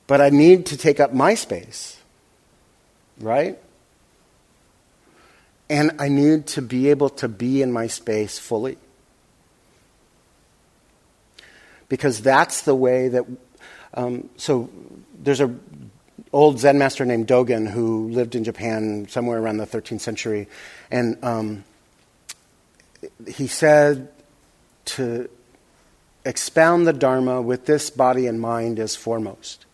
But 0.07 0.23
I 0.23 0.31
need 0.31 0.67
to 0.67 0.77
take 0.77 1.01
up 1.01 1.13
my 1.13 1.35
space, 1.35 2.01
right? 3.21 3.59
And 5.69 5.93
I 5.99 6.09
need 6.09 6.47
to 6.49 6.63
be 6.63 6.91
able 6.91 7.09
to 7.11 7.29
be 7.29 7.63
in 7.63 7.73
my 7.73 7.87
space 7.89 8.39
fully. 8.39 8.79
Because 11.89 12.21
that's 12.21 12.63
the 12.63 12.75
way 12.75 13.09
that. 13.09 13.25
Um, 13.95 14.29
so 14.37 14.71
there's 15.19 15.41
an 15.41 15.91
old 16.33 16.59
Zen 16.59 16.79
master 16.79 17.05
named 17.05 17.27
Dogen 17.27 17.69
who 17.71 18.09
lived 18.09 18.35
in 18.35 18.45
Japan 18.45 19.07
somewhere 19.09 19.39
around 19.39 19.57
the 19.57 19.67
13th 19.67 20.01
century. 20.01 20.49
And 20.91 21.23
um, 21.25 21.65
he 23.27 23.47
said 23.47 24.09
to 24.87 25.29
expound 26.25 26.87
the 26.87 26.93
Dharma 26.93 27.41
with 27.41 27.67
this 27.67 27.91
body 27.91 28.27
and 28.27 28.41
mind 28.41 28.79
as 28.79 28.97
foremost. 28.97 29.65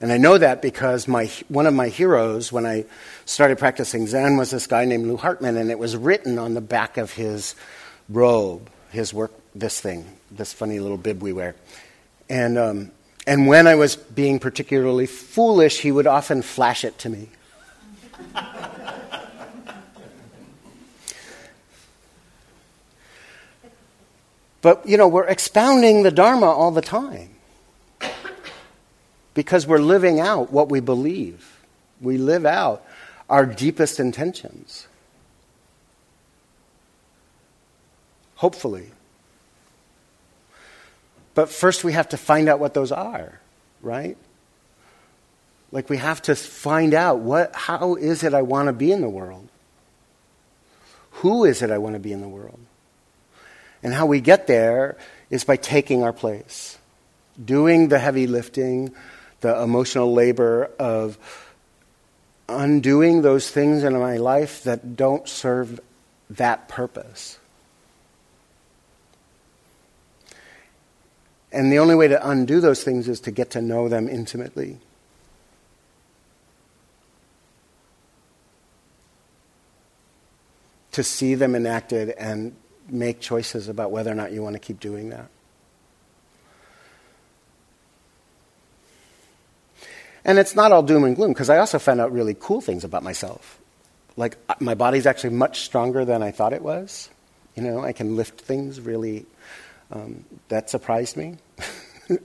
And 0.00 0.12
I 0.12 0.18
know 0.18 0.36
that 0.36 0.60
because 0.60 1.08
my, 1.08 1.30
one 1.48 1.66
of 1.66 1.72
my 1.72 1.88
heroes, 1.88 2.52
when 2.52 2.66
I 2.66 2.84
started 3.26 3.58
practicing 3.58 4.06
Zen, 4.06 4.36
was 4.36 4.50
this 4.50 4.66
guy 4.66 4.84
named 4.86 5.06
Lou 5.06 5.16
Hartman, 5.16 5.56
and 5.56 5.70
it 5.70 5.78
was 5.78 5.96
written 5.96 6.38
on 6.38 6.54
the 6.54 6.60
back 6.60 6.96
of 6.96 7.12
his 7.12 7.54
robe, 8.08 8.70
his 8.90 9.12
work, 9.12 9.32
this 9.54 9.80
thing, 9.80 10.06
this 10.30 10.52
funny 10.52 10.78
little 10.78 10.96
bib 10.96 11.20
we 11.20 11.32
wear. 11.32 11.56
And, 12.28 12.56
um, 12.56 12.92
and 13.26 13.48
when 13.48 13.66
I 13.66 13.74
was 13.74 13.96
being 13.96 14.38
particularly 14.38 15.06
foolish, 15.06 15.80
he 15.80 15.90
would 15.90 16.06
often 16.06 16.40
flash 16.40 16.84
it 16.84 16.98
to 17.00 17.08
me. 17.08 17.28
but, 24.62 24.88
you 24.88 24.96
know, 24.96 25.08
we're 25.08 25.26
expounding 25.26 26.04
the 26.04 26.12
Dharma 26.12 26.46
all 26.46 26.70
the 26.70 26.80
time 26.80 27.30
because 29.34 29.66
we're 29.66 29.78
living 29.78 30.20
out 30.20 30.52
what 30.52 30.68
we 30.68 30.78
believe. 30.78 31.52
We 32.00 32.18
live 32.18 32.46
out 32.46 32.85
our 33.28 33.46
deepest 33.46 33.98
intentions. 34.00 34.86
Hopefully. 38.36 38.90
But 41.34 41.48
first, 41.48 41.84
we 41.84 41.92
have 41.92 42.10
to 42.10 42.16
find 42.16 42.48
out 42.48 42.60
what 42.60 42.74
those 42.74 42.92
are, 42.92 43.40
right? 43.82 44.16
Like, 45.72 45.90
we 45.90 45.96
have 45.96 46.22
to 46.22 46.34
find 46.34 46.94
out 46.94 47.18
what, 47.18 47.54
how 47.54 47.96
is 47.96 48.22
it 48.22 48.32
I 48.32 48.42
want 48.42 48.68
to 48.68 48.72
be 48.72 48.92
in 48.92 49.00
the 49.00 49.08
world? 49.08 49.48
Who 51.10 51.44
is 51.44 51.62
it 51.62 51.70
I 51.70 51.78
want 51.78 51.94
to 51.94 51.98
be 51.98 52.12
in 52.12 52.20
the 52.20 52.28
world? 52.28 52.58
And 53.82 53.92
how 53.92 54.06
we 54.06 54.20
get 54.20 54.46
there 54.46 54.96
is 55.30 55.44
by 55.44 55.56
taking 55.56 56.02
our 56.02 56.12
place, 56.12 56.78
doing 57.42 57.88
the 57.88 57.98
heavy 57.98 58.26
lifting, 58.26 58.94
the 59.40 59.60
emotional 59.60 60.12
labor 60.12 60.70
of 60.78 61.18
undoing 62.48 63.22
those 63.22 63.50
things 63.50 63.82
in 63.82 63.98
my 63.98 64.16
life 64.16 64.62
that 64.64 64.96
don't 64.96 65.28
serve 65.28 65.80
that 66.30 66.68
purpose. 66.68 67.38
And 71.52 71.72
the 71.72 71.78
only 71.78 71.94
way 71.94 72.08
to 72.08 72.28
undo 72.28 72.60
those 72.60 72.84
things 72.84 73.08
is 73.08 73.20
to 73.20 73.30
get 73.30 73.50
to 73.50 73.62
know 73.62 73.88
them 73.88 74.08
intimately. 74.08 74.78
To 80.92 81.02
see 81.02 81.34
them 81.34 81.54
enacted 81.54 82.10
and 82.10 82.54
make 82.88 83.20
choices 83.20 83.68
about 83.68 83.90
whether 83.90 84.10
or 84.10 84.14
not 84.14 84.32
you 84.32 84.42
want 84.42 84.54
to 84.54 84.60
keep 84.60 84.80
doing 84.80 85.10
that. 85.10 85.28
And 90.26 90.40
it's 90.40 90.56
not 90.56 90.72
all 90.72 90.82
doom 90.82 91.04
and 91.04 91.14
gloom 91.14 91.32
because 91.32 91.48
I 91.48 91.58
also 91.58 91.78
found 91.78 92.00
out 92.00 92.12
really 92.12 92.36
cool 92.38 92.60
things 92.60 92.82
about 92.82 93.04
myself. 93.04 93.60
Like 94.16 94.36
my 94.60 94.74
body's 94.74 95.06
actually 95.06 95.30
much 95.30 95.60
stronger 95.60 96.04
than 96.04 96.20
I 96.20 96.32
thought 96.32 96.52
it 96.52 96.62
was. 96.62 97.08
You 97.54 97.62
know, 97.62 97.80
I 97.80 97.92
can 97.92 98.16
lift 98.16 98.40
things 98.40 98.80
really. 98.80 99.24
Um, 99.92 100.24
that 100.48 100.68
surprised 100.68 101.16
me. 101.16 101.36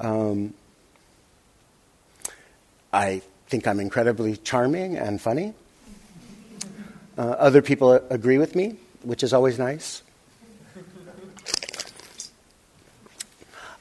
um, 0.00 0.54
I 2.90 3.20
think 3.48 3.66
I'm 3.66 3.78
incredibly 3.78 4.38
charming 4.38 4.96
and 4.96 5.20
funny. 5.20 5.52
Uh, 7.18 7.20
other 7.20 7.60
people 7.60 7.92
agree 7.92 8.38
with 8.38 8.56
me, 8.56 8.76
which 9.02 9.22
is 9.22 9.34
always 9.34 9.58
nice. 9.58 10.02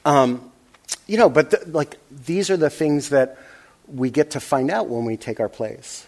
Um, 0.03 0.50
you 1.11 1.17
know, 1.17 1.29
but 1.29 1.49
the, 1.49 1.61
like 1.67 1.97
these 2.09 2.49
are 2.49 2.55
the 2.55 2.69
things 2.69 3.09
that 3.09 3.37
we 3.85 4.09
get 4.09 4.31
to 4.31 4.39
find 4.39 4.71
out 4.71 4.87
when 4.87 5.03
we 5.03 5.17
take 5.17 5.41
our 5.41 5.49
place. 5.49 6.07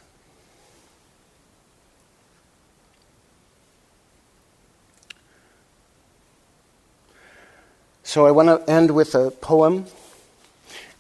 So 8.04 8.26
I 8.26 8.32
want 8.32 8.48
to 8.48 8.72
end 8.72 8.92
with 8.92 9.14
a 9.14 9.30
poem, 9.30 9.88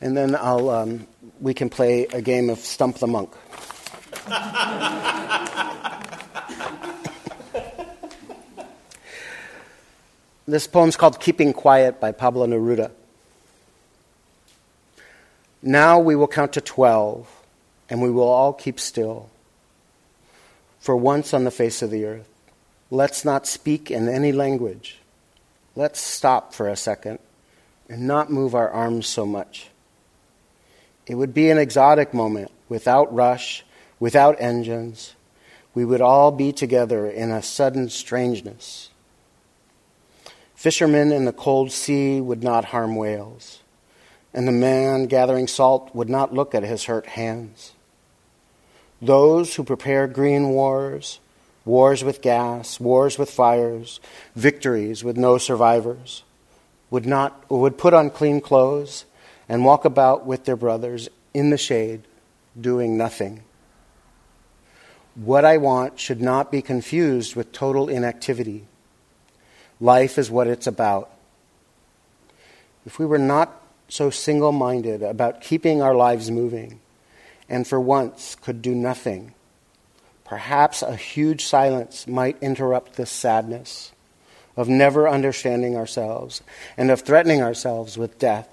and 0.01 0.17
then 0.17 0.35
I'll, 0.35 0.69
um, 0.69 1.07
we 1.39 1.53
can 1.53 1.69
play 1.69 2.05
a 2.07 2.21
game 2.21 2.49
of 2.49 2.59
Stump 2.59 2.97
the 2.97 3.07
Monk. 3.07 3.31
this 10.45 10.67
poem's 10.67 10.97
called 10.97 11.21
Keeping 11.21 11.53
Quiet 11.53 12.01
by 12.01 12.11
Pablo 12.11 12.45
Neruda. 12.45 12.91
Now 15.65 15.97
we 15.97 16.17
will 16.17 16.27
count 16.27 16.51
to 16.53 16.61
twelve, 16.61 17.29
and 17.89 18.01
we 18.01 18.11
will 18.11 18.27
all 18.27 18.51
keep 18.51 18.81
still. 18.81 19.29
For 20.81 20.93
once 20.93 21.33
on 21.33 21.45
the 21.45 21.51
face 21.51 21.81
of 21.81 21.89
the 21.89 22.03
earth, 22.03 22.27
let's 22.91 23.23
not 23.23 23.47
speak 23.47 23.89
in 23.89 24.09
any 24.09 24.33
language. 24.33 24.99
Let's 25.73 26.01
stop 26.01 26.53
for 26.53 26.67
a 26.67 26.75
second 26.75 27.19
and 27.87 28.05
not 28.05 28.29
move 28.29 28.53
our 28.53 28.69
arms 28.69 29.07
so 29.07 29.25
much. 29.25 29.69
It 31.07 31.15
would 31.15 31.33
be 31.33 31.49
an 31.49 31.57
exotic 31.57 32.13
moment 32.13 32.51
without 32.67 33.13
rush, 33.13 33.63
without 34.01 34.35
engines. 34.41 35.15
We 35.73 35.85
would 35.85 36.01
all 36.01 36.33
be 36.33 36.51
together 36.51 37.09
in 37.09 37.31
a 37.31 37.41
sudden 37.41 37.87
strangeness. 37.87 38.89
Fishermen 40.55 41.13
in 41.13 41.23
the 41.23 41.31
cold 41.31 41.71
sea 41.71 42.19
would 42.19 42.43
not 42.43 42.65
harm 42.65 42.97
whales 42.97 43.62
and 44.33 44.47
the 44.47 44.51
man 44.51 45.05
gathering 45.05 45.47
salt 45.47 45.93
would 45.93 46.09
not 46.09 46.33
look 46.33 46.55
at 46.55 46.63
his 46.63 46.85
hurt 46.85 47.05
hands. 47.05 47.73
Those 49.01 49.55
who 49.55 49.63
prepare 49.63 50.07
green 50.07 50.49
wars, 50.49 51.19
wars 51.65 52.03
with 52.03 52.21
gas, 52.21 52.79
wars 52.79 53.17
with 53.17 53.29
fires, 53.29 53.99
victories 54.35 55.03
with 55.03 55.17
no 55.17 55.37
survivors, 55.37 56.23
would 56.89 57.05
not 57.05 57.49
would 57.49 57.77
put 57.77 57.93
on 57.93 58.09
clean 58.09 58.39
clothes 58.39 59.05
and 59.49 59.65
walk 59.65 59.85
about 59.85 60.25
with 60.25 60.45
their 60.45 60.55
brothers 60.55 61.09
in 61.33 61.49
the 61.49 61.57
shade, 61.57 62.03
doing 62.59 62.97
nothing. 62.97 63.43
What 65.15 65.45
I 65.45 65.57
want 65.57 65.99
should 65.99 66.21
not 66.21 66.51
be 66.51 66.61
confused 66.61 67.35
with 67.35 67.51
total 67.51 67.89
inactivity. 67.89 68.65
Life 69.79 70.17
is 70.17 70.31
what 70.31 70.47
it's 70.47 70.65
about. 70.65 71.11
If 72.85 72.99
we 72.99 73.05
were 73.05 73.19
not 73.19 73.62
so 73.93 74.09
single 74.09 74.51
minded 74.51 75.03
about 75.03 75.39
keeping 75.39 75.79
our 75.79 75.93
lives 75.93 76.31
moving, 76.31 76.79
and 77.47 77.67
for 77.67 77.79
once 77.79 78.33
could 78.33 78.59
do 78.59 78.73
nothing, 78.73 79.35
perhaps 80.25 80.81
a 80.81 80.95
huge 80.95 81.45
silence 81.45 82.07
might 82.07 82.35
interrupt 82.41 82.95
this 82.95 83.11
sadness 83.11 83.91
of 84.57 84.67
never 84.67 85.07
understanding 85.07 85.77
ourselves 85.77 86.41
and 86.75 86.89
of 86.89 87.01
threatening 87.01 87.43
ourselves 87.43 87.95
with 87.95 88.17
death. 88.17 88.49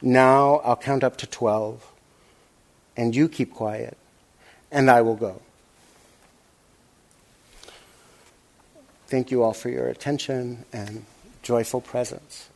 Now 0.00 0.58
I'll 0.58 0.76
count 0.76 1.02
up 1.02 1.16
to 1.16 1.26
12, 1.26 1.84
and 2.96 3.16
you 3.16 3.28
keep 3.28 3.52
quiet, 3.52 3.96
and 4.70 4.88
I 4.88 5.02
will 5.02 5.16
go. 5.16 5.42
Thank 9.08 9.32
you 9.32 9.42
all 9.42 9.54
for 9.54 9.70
your 9.70 9.88
attention 9.88 10.64
and 10.72 11.04
joyful 11.42 11.80
presence. 11.80 12.48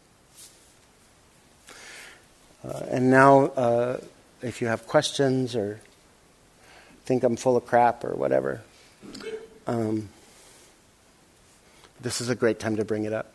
Uh, 2.63 2.83
and 2.91 3.11
now, 3.11 3.47
uh, 3.47 3.99
if 4.43 4.61
you 4.61 4.69
have 4.69 4.87
questions 4.87 5.57
or 5.57 5.81
think 7.05 7.23
I'm 7.23 7.37
full 7.37 7.57
of 7.57 7.67
crap 7.67 8.05
or 8.05 8.15
whatever, 8.15 8.61
um, 9.67 10.09
this 12.01 12.21
is 12.21 12.29
a 12.29 12.35
great 12.35 12.59
time 12.59 12.77
to 12.77 12.85
bring 12.85 13.05
it 13.05 13.13
up. 13.13 13.33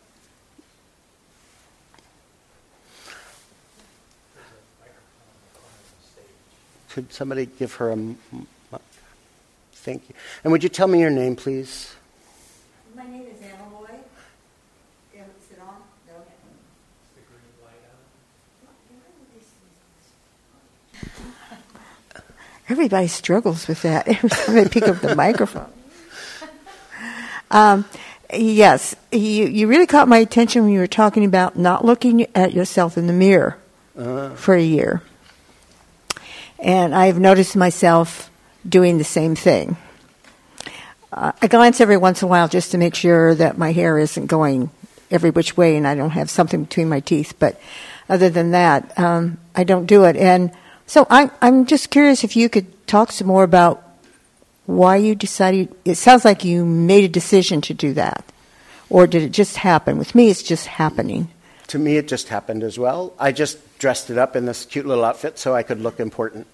Could 6.90 7.12
somebody 7.12 7.46
give 7.46 7.74
her 7.74 7.90
a. 7.90 8.14
Thank 9.72 10.08
you. 10.08 10.14
And 10.42 10.50
would 10.50 10.62
you 10.62 10.68
tell 10.68 10.88
me 10.88 10.98
your 10.98 11.10
name, 11.10 11.36
please? 11.36 11.94
Everybody 22.68 23.06
struggles 23.06 23.68
with 23.68 23.82
that 23.82 24.08
every 24.08 24.28
time 24.28 24.54
they 24.54 24.68
pick 24.68 24.88
up 24.88 25.00
the 25.00 25.14
microphone. 25.14 25.70
Um, 27.50 27.84
yes, 28.32 28.96
you, 29.12 29.20
you 29.20 29.68
really 29.68 29.86
caught 29.86 30.08
my 30.08 30.18
attention 30.18 30.64
when 30.64 30.72
you 30.72 30.80
were 30.80 30.88
talking 30.88 31.24
about 31.24 31.56
not 31.56 31.84
looking 31.84 32.26
at 32.34 32.52
yourself 32.52 32.98
in 32.98 33.06
the 33.06 33.12
mirror 33.12 33.56
uh-huh. 33.96 34.34
for 34.34 34.54
a 34.54 34.62
year. 34.62 35.02
And 36.58 36.94
I've 36.94 37.20
noticed 37.20 37.54
myself 37.54 38.30
doing 38.68 38.98
the 38.98 39.04
same 39.04 39.36
thing. 39.36 39.76
Uh, 41.12 41.32
I 41.40 41.46
glance 41.46 41.80
every 41.80 41.96
once 41.96 42.22
in 42.22 42.26
a 42.26 42.28
while 42.28 42.48
just 42.48 42.72
to 42.72 42.78
make 42.78 42.94
sure 42.94 43.34
that 43.34 43.56
my 43.56 43.72
hair 43.72 43.98
isn't 43.98 44.26
going 44.26 44.70
every 45.10 45.30
which 45.30 45.56
way 45.56 45.76
and 45.76 45.86
I 45.86 45.94
don't 45.94 46.10
have 46.10 46.30
something 46.30 46.64
between 46.64 46.88
my 46.88 47.00
teeth. 47.00 47.34
But 47.38 47.60
other 48.08 48.28
than 48.28 48.50
that, 48.50 48.98
um, 48.98 49.38
I 49.54 49.64
don't 49.64 49.86
do 49.86 50.04
it. 50.04 50.16
And 50.16 50.50
so 50.86 51.06
I'm 51.10 51.30
I'm 51.42 51.66
just 51.66 51.90
curious 51.90 52.24
if 52.24 52.36
you 52.36 52.48
could 52.48 52.86
talk 52.86 53.12
some 53.12 53.26
more 53.26 53.42
about 53.42 53.82
why 54.66 54.96
you 54.96 55.14
decided. 55.14 55.74
It 55.84 55.96
sounds 55.96 56.24
like 56.24 56.44
you 56.44 56.64
made 56.64 57.04
a 57.04 57.08
decision 57.08 57.60
to 57.62 57.74
do 57.74 57.92
that, 57.94 58.24
or 58.90 59.06
did 59.06 59.22
it 59.22 59.32
just 59.32 59.56
happen? 59.56 59.98
With 59.98 60.14
me, 60.14 60.30
it's 60.30 60.42
just 60.42 60.66
happening. 60.66 61.28
To 61.68 61.78
me, 61.78 61.96
it 61.96 62.06
just 62.06 62.28
happened 62.28 62.62
as 62.62 62.78
well. 62.78 63.12
I 63.18 63.32
just 63.32 63.58
dressed 63.78 64.10
it 64.10 64.18
up 64.18 64.36
in 64.36 64.46
this 64.46 64.64
cute 64.64 64.86
little 64.86 65.04
outfit 65.04 65.38
so 65.38 65.54
I 65.54 65.62
could 65.62 65.80
look 65.80 65.98
important. 65.98 66.46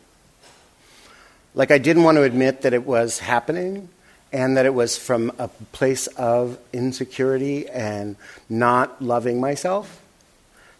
Like 1.54 1.70
I 1.70 1.78
didn't 1.78 2.02
want 2.02 2.16
to 2.16 2.22
admit 2.22 2.62
that 2.62 2.72
it 2.72 2.86
was 2.86 3.18
happening 3.18 3.90
and 4.32 4.56
that 4.56 4.64
it 4.64 4.72
was 4.72 4.96
from 4.96 5.30
a 5.38 5.48
place 5.48 6.06
of 6.06 6.58
insecurity 6.72 7.68
and 7.68 8.16
not 8.48 9.02
loving 9.02 9.38
myself. 9.40 10.01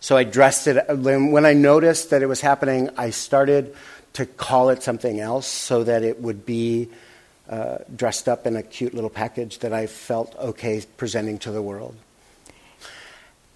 So 0.02 0.16
I 0.16 0.24
dressed 0.24 0.66
it. 0.66 0.84
When 0.88 1.46
I 1.46 1.52
noticed 1.52 2.10
that 2.10 2.22
it 2.22 2.26
was 2.26 2.40
happening, 2.40 2.90
I 2.96 3.10
started 3.10 3.76
to 4.14 4.26
call 4.26 4.70
it 4.70 4.82
something 4.82 5.20
else 5.20 5.46
so 5.46 5.84
that 5.84 6.02
it 6.02 6.20
would 6.20 6.44
be 6.44 6.88
uh, 7.48 7.78
dressed 7.94 8.28
up 8.28 8.44
in 8.44 8.56
a 8.56 8.64
cute 8.64 8.94
little 8.94 9.08
package 9.08 9.60
that 9.60 9.72
I 9.72 9.86
felt 9.86 10.34
okay 10.36 10.82
presenting 10.96 11.38
to 11.38 11.52
the 11.52 11.62
world. 11.62 11.94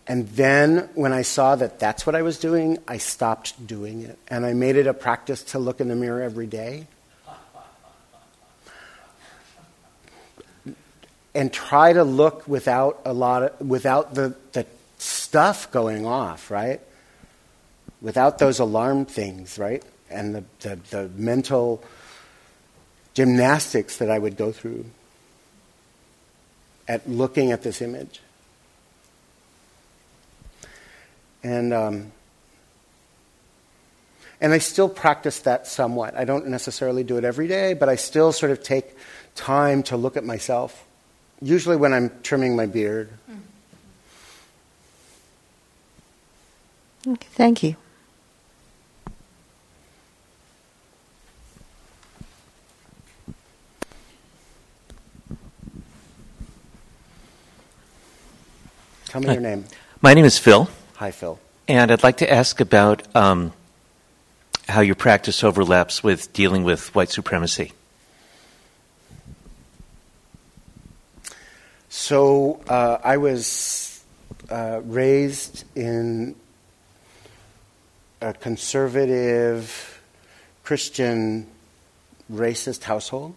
And 0.07 0.29
then 0.29 0.89
when 0.95 1.13
I 1.13 1.23
saw 1.23 1.57
that 1.57 1.81
that's 1.81 2.07
what 2.07 2.15
I 2.15 2.23
was 2.23 2.39
doing, 2.39 2.79
I 2.87 2.99
stopped 2.99 3.67
doing 3.67 4.03
it. 4.03 4.17
And 4.29 4.47
I 4.47 4.53
made 4.53 4.77
it 4.77 4.87
a 4.87 4.95
practice 4.95 5.43
to 5.51 5.59
look 5.59 5.81
in 5.81 5.89
the 5.89 5.97
mirror 5.97 6.23
every 6.23 6.47
day. 6.47 6.87
And 11.35 11.53
try 11.53 11.93
to 11.93 12.05
look 12.05 12.47
without 12.47 13.01
a 13.05 13.13
lot 13.13 13.43
of, 13.43 13.61
without 13.69 14.15
the, 14.15 14.37
the 14.53 14.65
stuff 15.27 15.73
going 15.73 16.07
off, 16.07 16.53
right? 16.53 16.81
Without 18.01 18.39
those 18.39 18.61
alarm 18.61 19.07
things, 19.07 19.59
right? 19.59 19.83
And 20.09 20.37
the, 20.37 20.45
the, 20.61 20.77
the 20.91 21.09
mental 21.17 21.83
gymnastics 23.15 23.97
that 23.97 24.09
I 24.09 24.21
would 24.21 24.37
go 24.37 24.53
through 24.53 24.85
at 26.87 27.09
looking 27.09 27.51
at 27.51 27.63
this 27.63 27.83
image. 27.83 28.21
And, 31.43 31.75
um, 31.75 32.13
and 34.41 34.53
I 34.53 34.59
still 34.59 34.89
practice 34.89 35.41
that 35.41 35.67
somewhat. 35.67 36.15
I 36.15 36.25
don't 36.25 36.47
necessarily 36.47 37.03
do 37.03 37.17
it 37.17 37.25
every 37.25 37.49
day, 37.49 37.75
but 37.75 37.89
I 37.89 37.97
still 37.97 38.31
sort 38.31 38.53
of 38.53 38.63
take 38.63 38.97
time 39.35 39.83
to 39.85 39.97
look 39.97 40.17
at 40.17 40.23
myself, 40.25 40.87
usually 41.43 41.77
when 41.77 41.93
I'm 41.93 42.13
trimming 42.23 42.55
my 42.55 42.67
beard. 42.67 43.11
Okay, 47.09 47.29
thank 47.31 47.63
you. 47.63 47.77
Tell 59.07 59.21
me 59.21 59.33
your 59.33 59.41
name. 59.41 59.65
My 60.03 60.15
name 60.15 60.25
is 60.25 60.39
Phil, 60.39 60.69
Hi, 60.97 61.13
Phil. 61.13 61.39
and 61.69 61.93
I'd 61.93 62.03
like 62.03 62.17
to 62.19 62.31
ask 62.31 62.61
about 62.61 63.03
um, 63.15 63.53
how 64.69 64.81
your 64.81 64.97
practice 64.97 65.45
overlaps 65.45 66.03
with 66.03 66.33
dealing 66.33 66.65
with 66.65 66.93
white 66.95 67.11
supremacy. 67.11 67.73
So 71.89 72.61
uh, 72.69 72.99
I 73.03 73.17
was 73.17 74.03
uh, 74.51 74.81
raised 74.85 75.65
in 75.77 76.35
a 78.21 78.33
conservative 78.33 80.01
Christian 80.65 81.47
racist 82.33 82.83
household. 82.83 83.35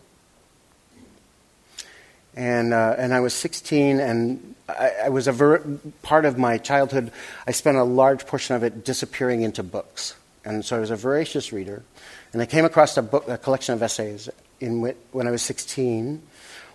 And, 2.36 2.74
uh, 2.74 2.96
and 2.98 3.14
I 3.14 3.20
was 3.20 3.34
16, 3.34 4.00
and 4.00 4.56
I, 4.70 4.92
I 5.06 5.10
was 5.10 5.28
a 5.28 5.32
ver- 5.32 5.64
part 6.02 6.26
of 6.26 6.38
my 6.38 6.58
childhood. 6.58 7.12
I 7.46 7.52
spent 7.52 7.78
a 7.78 7.84
large 7.84 8.26
portion 8.26 8.56
of 8.56 8.64
it 8.64 8.86
disappearing 8.86 9.42
into 9.42 9.64
books. 9.64 10.16
And 10.46 10.64
so 10.64 10.78
I 10.78 10.80
was 10.80 10.92
a 10.92 10.96
voracious 10.96 11.52
reader. 11.52 11.84
And 12.32 12.42
I 12.42 12.46
came 12.46 12.66
across 12.66 12.96
a, 12.98 13.02
book, 13.02 13.28
a 13.28 13.38
collection 13.38 13.74
of 13.74 13.84
essays 13.84 14.30
in 14.60 14.82
when 15.12 15.28
I 15.28 15.32
was 15.32 15.42
16, 15.42 16.22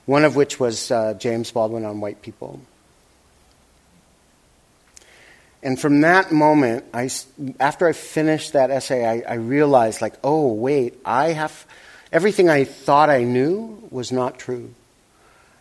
one 0.07 0.25
of 0.25 0.37
which 0.37 0.61
was 0.61 0.91
uh, 0.91 1.15
James 1.15 1.51
Baldwin 1.51 1.85
on 1.85 2.01
white 2.01 2.21
people. 2.23 2.61
And 5.65 5.81
from 5.81 6.03
that 6.03 6.31
moment, 6.31 6.85
I, 6.93 7.09
after 7.59 7.89
I 7.89 7.93
finished 7.93 8.53
that 8.53 8.71
essay, 8.71 9.07
I, 9.07 9.33
I 9.33 9.35
realized, 9.37 10.03
like, 10.03 10.15
oh, 10.23 10.53
wait, 10.53 11.01
I 11.07 11.29
have, 11.29 11.65
everything 12.13 12.51
I 12.51 12.65
thought 12.65 13.09
I 13.09 13.25
knew 13.25 13.89
was 13.91 14.13
not 14.13 14.39
true. 14.39 14.75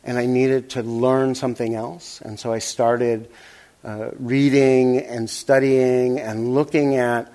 And 0.04 0.18
I 0.18 0.26
needed 0.26 0.72
to 0.72 0.84
learn 0.84 1.36
something 1.36 1.74
else. 1.74 2.20
And 2.20 2.38
so 2.38 2.52
I 2.52 2.60
started 2.60 3.30
uh, 3.86 4.10
reading 4.20 4.98
and 5.00 5.30
studying 5.30 6.20
and 6.20 6.54
looking 6.54 6.98
at 6.98 7.32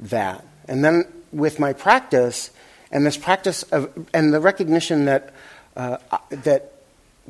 that. 0.00 0.42
And 0.66 0.82
then 0.82 1.04
with 1.32 1.60
my 1.60 1.74
practice, 1.74 2.50
and 2.90 3.04
this 3.04 3.18
practice 3.18 3.62
of, 3.64 3.92
and 4.14 4.32
the 4.32 4.40
recognition 4.40 5.04
that, 5.04 5.34
uh, 5.76 5.98
that 6.30 6.72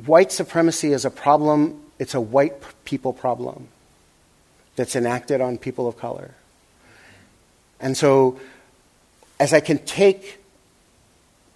white 0.05 0.31
supremacy 0.31 0.93
is 0.93 1.03
a 1.03 1.11
problem, 1.11 1.81
it's 1.99 2.15
a 2.15 2.21
white 2.21 2.63
people 2.85 3.11
problem 3.11 3.67
that's 4.77 4.95
enacted 4.95 5.41
on 5.41 5.57
people 5.57 5.87
of 5.87 5.97
color. 5.97 6.33
And 7.81 7.97
so, 7.97 8.39
as 9.39 9.53
I 9.53 9.59
can 9.59 9.79
take 9.79 10.41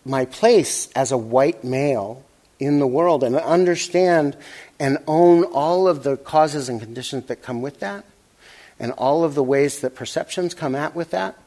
my 0.03 0.25
place 0.25 0.89
as 0.95 1.11
a 1.11 1.17
white 1.17 1.63
male 1.63 2.23
in 2.59 2.79
the 2.79 2.87
world 2.87 3.23
and 3.23 3.35
understand 3.35 4.35
and 4.79 4.97
own 5.07 5.45
all 5.45 5.87
of 5.87 6.03
the 6.03 6.17
causes 6.17 6.67
and 6.67 6.81
conditions 6.81 7.27
that 7.27 7.41
come 7.41 7.61
with 7.61 7.79
that, 7.79 8.03
and 8.79 8.91
all 8.93 9.23
of 9.23 9.35
the 9.35 9.43
ways 9.43 9.79
that 9.81 9.95
perceptions 9.95 10.53
come 10.53 10.75
at 10.75 10.95
with 10.95 11.11
that, 11.11 11.37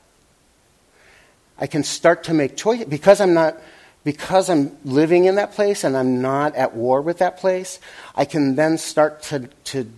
I 1.59 1.67
can 1.67 1.85
start 1.85 2.25
to 2.25 2.35
make 2.35 2.57
choices 2.57 2.87
because 2.87 3.21
I'm 3.21 3.35
not 3.35 3.61
because 4.05 4.51
I'm 4.51 4.77
living 4.85 5.25
in 5.25 5.37
that 5.37 5.53
place 5.53 5.83
and 5.83 5.97
I'm 5.97 6.21
not 6.21 6.55
at 6.57 6.75
war 6.75 7.01
with 7.01 7.19
that 7.19 7.39
place, 7.39 7.81
I 8.15 8.27
can 8.27 8.55
then 8.55 8.77
start 8.77 9.23
to, 9.25 9.49
to 9.65 9.91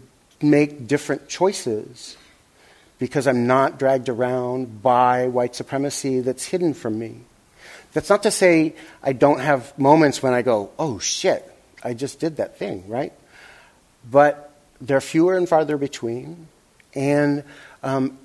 make 0.42 0.86
different 0.86 1.28
choices 1.28 2.16
because 2.98 3.26
I'm 3.26 3.46
not 3.46 3.78
dragged 3.78 4.08
around 4.08 4.82
by 4.82 5.28
white 5.28 5.54
supremacy 5.54 6.20
that's 6.20 6.44
hidden 6.44 6.74
from 6.74 6.98
me. 6.98 7.20
That's 7.92 8.10
not 8.10 8.22
to 8.24 8.30
say 8.30 8.74
I 9.02 9.12
don't 9.12 9.40
have 9.40 9.78
moments 9.78 10.22
when 10.22 10.34
I 10.34 10.42
go, 10.42 10.70
oh 10.78 10.98
shit, 10.98 11.50
I 11.82 11.94
just 11.94 12.20
did 12.20 12.36
that 12.36 12.58
thing, 12.58 12.88
right? 12.88 13.12
But 14.10 14.52
they're 14.80 15.00
fewer 15.00 15.36
and 15.36 15.48
farther 15.48 15.76
between. 15.76 16.48
And, 16.94 17.44
um, 17.82 18.18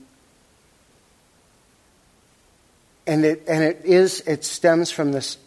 and, 3.07 3.25
it, 3.25 3.43
and 3.47 3.63
it 3.63 3.81
is, 3.83 4.21
it 4.21 4.43
stems 4.43 4.91
from 4.91 5.11
this 5.11 5.37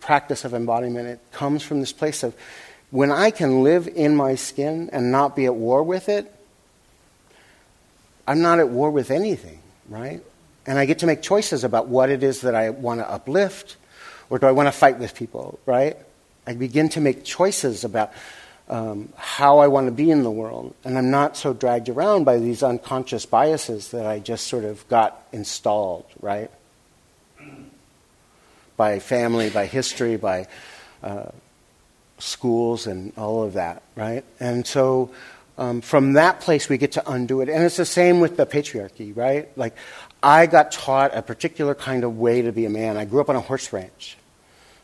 practice 0.00 0.44
of 0.44 0.54
embodiment. 0.54 1.08
It 1.08 1.20
comes 1.32 1.62
from 1.62 1.80
this 1.80 1.92
place 1.92 2.22
of 2.22 2.34
when 2.94 3.10
I 3.10 3.32
can 3.32 3.64
live 3.64 3.88
in 3.88 4.14
my 4.14 4.36
skin 4.36 4.88
and 4.92 5.10
not 5.10 5.34
be 5.34 5.46
at 5.46 5.54
war 5.56 5.82
with 5.82 6.08
it, 6.08 6.32
I'm 8.24 8.40
not 8.40 8.60
at 8.60 8.68
war 8.68 8.88
with 8.92 9.10
anything, 9.10 9.58
right? 9.88 10.22
And 10.64 10.78
I 10.78 10.84
get 10.84 11.00
to 11.00 11.06
make 11.06 11.20
choices 11.20 11.64
about 11.64 11.88
what 11.88 12.08
it 12.08 12.22
is 12.22 12.42
that 12.42 12.54
I 12.54 12.70
want 12.70 13.00
to 13.00 13.10
uplift 13.10 13.78
or 14.30 14.38
do 14.38 14.46
I 14.46 14.52
want 14.52 14.68
to 14.68 14.70
fight 14.70 15.00
with 15.00 15.16
people, 15.16 15.58
right? 15.66 15.96
I 16.46 16.54
begin 16.54 16.88
to 16.90 17.00
make 17.00 17.24
choices 17.24 17.82
about 17.82 18.12
um, 18.68 19.12
how 19.16 19.58
I 19.58 19.66
want 19.66 19.88
to 19.88 19.92
be 19.92 20.08
in 20.08 20.22
the 20.22 20.30
world. 20.30 20.72
And 20.84 20.96
I'm 20.96 21.10
not 21.10 21.36
so 21.36 21.52
dragged 21.52 21.88
around 21.88 22.22
by 22.22 22.38
these 22.38 22.62
unconscious 22.62 23.26
biases 23.26 23.90
that 23.90 24.06
I 24.06 24.20
just 24.20 24.46
sort 24.46 24.62
of 24.62 24.86
got 24.88 25.20
installed, 25.32 26.06
right? 26.20 26.48
By 28.76 29.00
family, 29.00 29.50
by 29.50 29.66
history, 29.66 30.16
by 30.16 30.46
uh, 31.02 31.30
schools, 32.24 32.86
and 32.86 33.12
all 33.16 33.42
of 33.42 33.52
that, 33.52 33.82
right? 33.94 34.24
And 34.40 34.66
so 34.66 35.10
um, 35.56 35.80
from 35.80 36.14
that 36.14 36.40
place, 36.40 36.68
we 36.68 36.78
get 36.78 36.92
to 36.92 37.10
undo 37.10 37.40
it. 37.40 37.48
And 37.48 37.62
it's 37.62 37.76
the 37.76 37.84
same 37.84 38.20
with 38.20 38.36
the 38.36 38.46
patriarchy, 38.46 39.16
right? 39.16 39.48
Like, 39.56 39.76
I 40.22 40.46
got 40.46 40.72
taught 40.72 41.14
a 41.14 41.22
particular 41.22 41.74
kind 41.74 42.02
of 42.02 42.18
way 42.18 42.42
to 42.42 42.52
be 42.52 42.64
a 42.64 42.70
man. 42.70 42.96
I 42.96 43.04
grew 43.04 43.20
up 43.20 43.28
on 43.28 43.36
a 43.36 43.40
horse 43.40 43.72
ranch. 43.72 44.16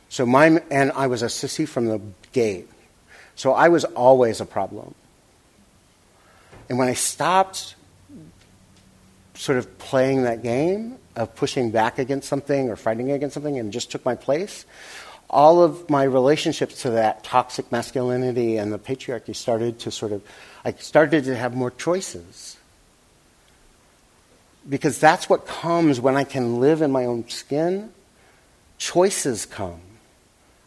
So 0.08 0.26
my, 0.26 0.62
and 0.70 0.92
I 0.92 1.06
was 1.06 1.22
a 1.22 1.26
sissy 1.26 1.66
from 1.66 1.86
the 1.86 2.00
gate. 2.32 2.68
So 3.34 3.52
I 3.52 3.68
was 3.68 3.84
always 3.84 4.40
a 4.40 4.46
problem. 4.46 4.94
And 6.68 6.78
when 6.78 6.88
I 6.88 6.94
stopped 6.94 7.74
sort 9.34 9.58
of 9.58 9.78
playing 9.78 10.24
that 10.24 10.42
game 10.42 10.98
of 11.16 11.34
pushing 11.34 11.70
back 11.70 11.98
against 11.98 12.28
something 12.28 12.68
or 12.68 12.76
fighting 12.76 13.10
against 13.10 13.34
something 13.34 13.58
and 13.58 13.72
just 13.72 13.90
took 13.90 14.04
my 14.04 14.14
place, 14.14 14.66
all 15.30 15.62
of 15.62 15.88
my 15.88 16.02
relationships 16.02 16.82
to 16.82 16.90
that 16.90 17.22
toxic 17.22 17.70
masculinity 17.70 18.56
and 18.56 18.72
the 18.72 18.78
patriarchy 18.78 19.34
started 19.34 19.78
to 19.78 19.90
sort 19.90 20.10
of, 20.10 20.22
I 20.64 20.72
started 20.72 21.24
to 21.24 21.36
have 21.36 21.54
more 21.54 21.70
choices. 21.70 22.56
Because 24.68 24.98
that's 24.98 25.30
what 25.30 25.46
comes 25.46 26.00
when 26.00 26.16
I 26.16 26.24
can 26.24 26.58
live 26.60 26.82
in 26.82 26.90
my 26.90 27.06
own 27.06 27.28
skin. 27.28 27.92
Choices 28.76 29.46
come. 29.46 29.80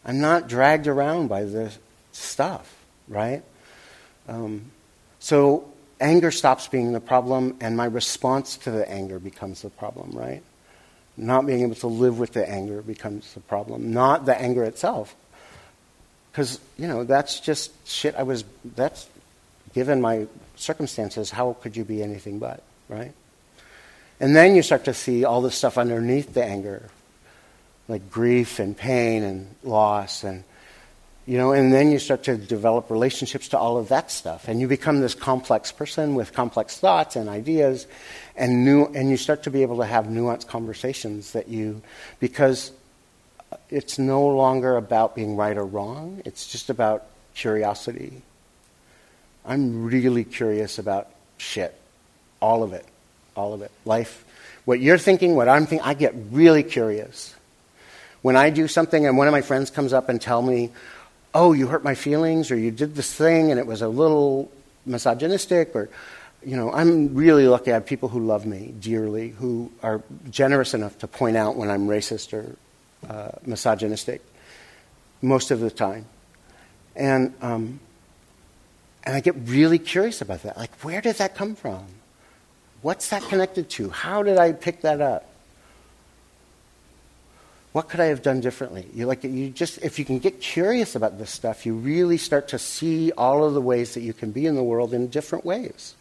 I'm 0.04 0.20
not 0.20 0.48
dragged 0.48 0.86
around 0.86 1.28
by 1.28 1.44
this 1.44 1.78
stuff, 2.12 2.74
right? 3.06 3.42
Um, 4.28 4.72
so 5.20 5.70
anger 6.00 6.30
stops 6.30 6.68
being 6.68 6.92
the 6.92 7.00
problem, 7.00 7.56
and 7.60 7.76
my 7.76 7.86
response 7.86 8.56
to 8.58 8.70
the 8.70 8.90
anger 8.90 9.18
becomes 9.18 9.62
the 9.62 9.70
problem, 9.70 10.10
right? 10.12 10.42
Not 11.16 11.46
being 11.46 11.62
able 11.62 11.76
to 11.76 11.86
live 11.86 12.18
with 12.18 12.32
the 12.32 12.48
anger 12.48 12.82
becomes 12.82 13.34
the 13.34 13.40
problem, 13.40 13.92
not 13.92 14.26
the 14.26 14.36
anger 14.36 14.64
itself. 14.64 15.14
Because, 16.32 16.58
you 16.76 16.88
know, 16.88 17.04
that's 17.04 17.38
just 17.38 17.70
shit 17.86 18.16
I 18.16 18.24
was, 18.24 18.44
that's, 18.74 19.08
given 19.74 20.00
my 20.00 20.26
circumstances, 20.56 21.30
how 21.30 21.52
could 21.60 21.76
you 21.76 21.84
be 21.84 22.02
anything 22.02 22.38
but, 22.38 22.62
right? 22.88 23.12
And 24.18 24.34
then 24.34 24.54
you 24.56 24.62
start 24.62 24.84
to 24.84 24.94
see 24.94 25.24
all 25.24 25.42
the 25.42 25.50
stuff 25.50 25.78
underneath 25.78 26.34
the 26.34 26.44
anger, 26.44 26.88
like 27.86 28.10
grief 28.10 28.58
and 28.58 28.76
pain 28.76 29.22
and 29.22 29.54
loss 29.62 30.24
and 30.24 30.44
You 31.26 31.38
know, 31.38 31.52
and 31.52 31.72
then 31.72 31.90
you 31.90 31.98
start 31.98 32.24
to 32.24 32.36
develop 32.36 32.90
relationships 32.90 33.48
to 33.48 33.58
all 33.58 33.78
of 33.78 33.88
that 33.88 34.10
stuff. 34.10 34.46
And 34.46 34.60
you 34.60 34.68
become 34.68 35.00
this 35.00 35.14
complex 35.14 35.72
person 35.72 36.14
with 36.14 36.34
complex 36.34 36.78
thoughts 36.78 37.16
and 37.16 37.30
ideas 37.30 37.86
and 38.36 38.64
new 38.64 38.84
and 38.94 39.08
you 39.08 39.16
start 39.16 39.44
to 39.44 39.50
be 39.50 39.62
able 39.62 39.78
to 39.78 39.86
have 39.86 40.06
nuanced 40.06 40.48
conversations 40.48 41.32
that 41.32 41.48
you 41.48 41.80
because 42.20 42.72
it's 43.70 43.98
no 43.98 44.26
longer 44.26 44.76
about 44.76 45.14
being 45.14 45.36
right 45.36 45.56
or 45.56 45.64
wrong. 45.64 46.20
It's 46.26 46.46
just 46.46 46.68
about 46.68 47.06
curiosity. 47.34 48.22
I'm 49.46 49.84
really 49.84 50.24
curious 50.24 50.78
about 50.78 51.08
shit. 51.38 51.78
All 52.40 52.62
of 52.62 52.72
it. 52.72 52.84
All 53.34 53.54
of 53.54 53.62
it. 53.62 53.70
Life. 53.84 54.24
What 54.64 54.80
you're 54.80 54.98
thinking, 54.98 55.36
what 55.36 55.48
I'm 55.48 55.66
thinking, 55.66 55.86
I 55.86 55.94
get 55.94 56.14
really 56.30 56.62
curious. 56.62 57.34
When 58.22 58.36
I 58.36 58.50
do 58.50 58.68
something 58.68 59.06
and 59.06 59.18
one 59.18 59.26
of 59.26 59.32
my 59.32 59.42
friends 59.42 59.70
comes 59.70 59.92
up 59.92 60.08
and 60.08 60.20
tell 60.20 60.40
me, 60.40 60.70
oh, 61.34 61.52
you 61.52 61.66
hurt 61.66 61.82
my 61.82 61.94
feelings, 61.94 62.50
or 62.50 62.56
you 62.56 62.70
did 62.70 62.94
this 62.94 63.12
thing 63.12 63.50
and 63.50 63.58
it 63.58 63.66
was 63.66 63.82
a 63.82 63.88
little 63.88 64.50
misogynistic, 64.86 65.74
or, 65.74 65.90
you 66.44 66.56
know, 66.56 66.72
I'm 66.72 67.14
really 67.14 67.48
lucky. 67.48 67.72
I 67.72 67.74
have 67.74 67.86
people 67.86 68.08
who 68.08 68.20
love 68.20 68.46
me 68.46 68.72
dearly, 68.78 69.30
who 69.30 69.72
are 69.82 70.02
generous 70.30 70.74
enough 70.74 70.98
to 70.98 71.08
point 71.08 71.36
out 71.36 71.56
when 71.56 71.70
I'm 71.70 71.88
racist 71.88 72.32
or 72.32 72.56
uh, 73.08 73.32
misogynistic 73.44 74.22
most 75.20 75.50
of 75.50 75.60
the 75.60 75.70
time. 75.70 76.06
And, 76.94 77.34
um, 77.42 77.80
and 79.02 79.16
I 79.16 79.20
get 79.20 79.34
really 79.44 79.78
curious 79.78 80.22
about 80.22 80.42
that. 80.44 80.56
Like, 80.56 80.72
where 80.82 81.00
did 81.00 81.16
that 81.16 81.34
come 81.34 81.56
from? 81.56 81.84
What's 82.82 83.08
that 83.08 83.22
connected 83.24 83.68
to? 83.70 83.90
How 83.90 84.22
did 84.22 84.38
I 84.38 84.52
pick 84.52 84.82
that 84.82 85.00
up? 85.00 85.28
What 87.74 87.88
could 87.88 87.98
I 87.98 88.04
have 88.04 88.22
done 88.22 88.40
differently? 88.40 88.86
You 88.94 89.06
like 89.06 89.24
you 89.24 89.50
just 89.50 89.78
if 89.82 89.98
you 89.98 90.04
can 90.04 90.20
get 90.20 90.40
curious 90.40 90.94
about 90.94 91.18
this 91.18 91.32
stuff, 91.32 91.66
you 91.66 91.74
really 91.74 92.18
start 92.18 92.46
to 92.48 92.58
see 92.58 93.10
all 93.10 93.42
of 93.42 93.52
the 93.52 93.60
ways 93.60 93.94
that 93.94 94.02
you 94.02 94.12
can 94.12 94.30
be 94.30 94.46
in 94.46 94.54
the 94.54 94.62
world 94.62 94.94
in 94.94 95.08
different 95.08 95.44
ways. 95.44 95.96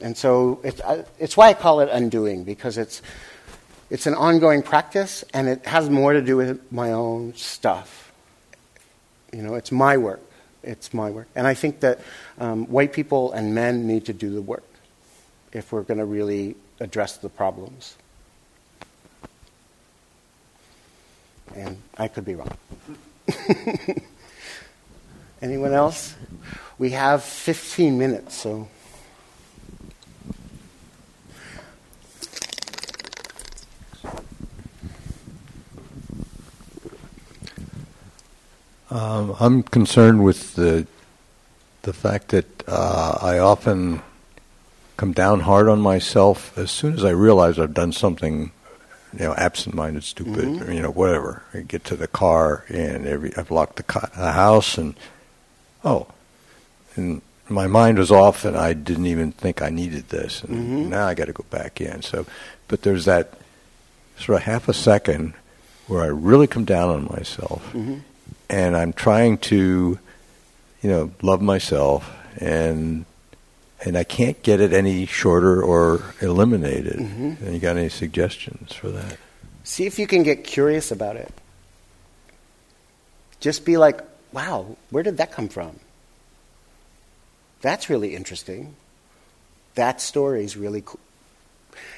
And 0.00 0.16
so 0.16 0.60
it's, 0.62 0.80
it's 1.18 1.36
why 1.36 1.48
I 1.48 1.54
call 1.54 1.80
it 1.80 1.88
undoing 1.90 2.44
because 2.44 2.78
it's 2.78 3.02
it's 3.90 4.06
an 4.06 4.14
ongoing 4.14 4.62
practice, 4.62 5.24
and 5.34 5.48
it 5.48 5.66
has 5.66 5.90
more 5.90 6.12
to 6.12 6.22
do 6.22 6.36
with 6.36 6.70
my 6.70 6.92
own 6.92 7.34
stuff. 7.34 8.12
You 9.32 9.42
know, 9.42 9.56
it's 9.56 9.72
my 9.72 9.96
work. 9.96 10.22
It's 10.62 10.94
my 10.94 11.10
work. 11.10 11.26
And 11.34 11.48
I 11.48 11.54
think 11.54 11.80
that 11.80 11.98
um, 12.38 12.66
white 12.66 12.92
people 12.92 13.32
and 13.32 13.56
men 13.56 13.88
need 13.88 14.04
to 14.06 14.12
do 14.12 14.30
the 14.30 14.40
work 14.40 14.62
if 15.52 15.72
we're 15.72 15.82
going 15.82 15.98
to 15.98 16.04
really 16.04 16.54
address 16.78 17.16
the 17.16 17.28
problems. 17.28 17.96
And 21.54 21.76
I 21.98 22.08
could 22.08 22.24
be 22.24 22.34
wrong. 22.34 22.56
Anyone 25.42 25.72
else? 25.72 26.14
We 26.78 26.90
have 26.90 27.22
15 27.22 27.98
minutes, 27.98 28.36
so. 28.36 28.68
Um, 38.90 39.36
I'm 39.38 39.62
concerned 39.62 40.24
with 40.24 40.54
the 40.56 40.86
the 41.82 41.92
fact 41.92 42.28
that 42.28 42.64
uh, 42.68 43.18
I 43.22 43.38
often 43.38 44.02
come 44.96 45.12
down 45.12 45.40
hard 45.40 45.68
on 45.68 45.80
myself 45.80 46.56
as 46.58 46.70
soon 46.70 46.94
as 46.94 47.04
I 47.04 47.10
realize 47.10 47.58
I've 47.58 47.72
done 47.72 47.92
something, 47.92 48.52
you 49.12 49.20
know, 49.20 49.34
absent-minded, 49.34 50.04
stupid, 50.04 50.44
mm-hmm. 50.44 50.68
or, 50.68 50.72
you 50.72 50.82
know, 50.82 50.90
whatever. 50.90 51.42
I 51.52 51.60
get 51.60 51.84
to 51.86 51.96
the 51.96 52.08
car 52.08 52.64
and 52.68 53.06
every 53.06 53.36
I've 53.36 53.50
locked 53.50 53.76
the, 53.76 53.82
car, 53.82 54.10
the 54.16 54.32
house 54.32 54.78
and 54.78 54.94
oh, 55.84 56.06
and 56.96 57.22
my 57.48 57.66
mind 57.66 57.98
was 57.98 58.10
off 58.10 58.44
and 58.44 58.56
I 58.56 58.72
didn't 58.72 59.06
even 59.06 59.32
think 59.32 59.62
I 59.62 59.70
needed 59.70 60.08
this, 60.08 60.42
and 60.42 60.56
mm-hmm. 60.56 60.90
now 60.90 61.06
I 61.06 61.14
got 61.14 61.26
to 61.26 61.32
go 61.32 61.44
back 61.50 61.80
in. 61.80 62.02
So, 62.02 62.26
but 62.68 62.82
there's 62.82 63.06
that 63.06 63.34
sort 64.18 64.36
of 64.36 64.42
half 64.44 64.68
a 64.68 64.74
second 64.74 65.34
where 65.86 66.02
I 66.02 66.06
really 66.06 66.46
come 66.46 66.64
down 66.64 66.90
on 66.90 67.04
myself. 67.04 67.64
Mm-hmm 67.72 67.98
and 68.50 68.76
I'm 68.76 68.92
trying 68.92 69.38
to, 69.38 69.98
you 70.82 70.90
know, 70.90 71.12
love 71.22 71.40
myself, 71.40 72.12
and 72.36 73.06
and 73.84 73.96
I 73.96 74.04
can't 74.04 74.42
get 74.42 74.60
it 74.60 74.72
any 74.72 75.06
shorter 75.06 75.62
or 75.62 76.14
eliminated. 76.20 76.96
Mm-hmm. 76.96 77.44
And 77.44 77.54
you 77.54 77.60
got 77.60 77.76
any 77.76 77.88
suggestions 77.88 78.72
for 78.72 78.88
that? 78.90 79.16
See 79.64 79.86
if 79.86 79.98
you 79.98 80.06
can 80.06 80.22
get 80.22 80.44
curious 80.44 80.90
about 80.90 81.16
it. 81.16 81.32
Just 83.40 83.64
be 83.64 83.76
like, 83.76 84.00
wow, 84.32 84.76
where 84.90 85.02
did 85.02 85.16
that 85.16 85.32
come 85.32 85.48
from? 85.48 85.78
That's 87.62 87.88
really 87.88 88.14
interesting. 88.14 88.74
That 89.74 90.00
story 90.00 90.44
is 90.44 90.56
really 90.56 90.82
cool. 90.84 91.00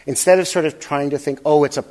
Instead 0.06 0.38
of 0.38 0.46
sort 0.46 0.64
of 0.64 0.78
trying 0.78 1.10
to 1.10 1.18
think, 1.18 1.40
oh, 1.44 1.64
it's 1.64 1.78
a, 1.78 1.84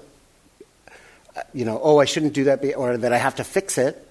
you 1.54 1.66
know, 1.66 1.80
oh, 1.82 2.00
I 2.00 2.06
shouldn't 2.06 2.34
do 2.34 2.46
that, 2.46 2.64
or 2.76 2.98
that 2.98 3.12
I 3.12 3.18
have 3.18 3.36
to 3.36 3.44
fix 3.44 3.78
it, 3.78 4.08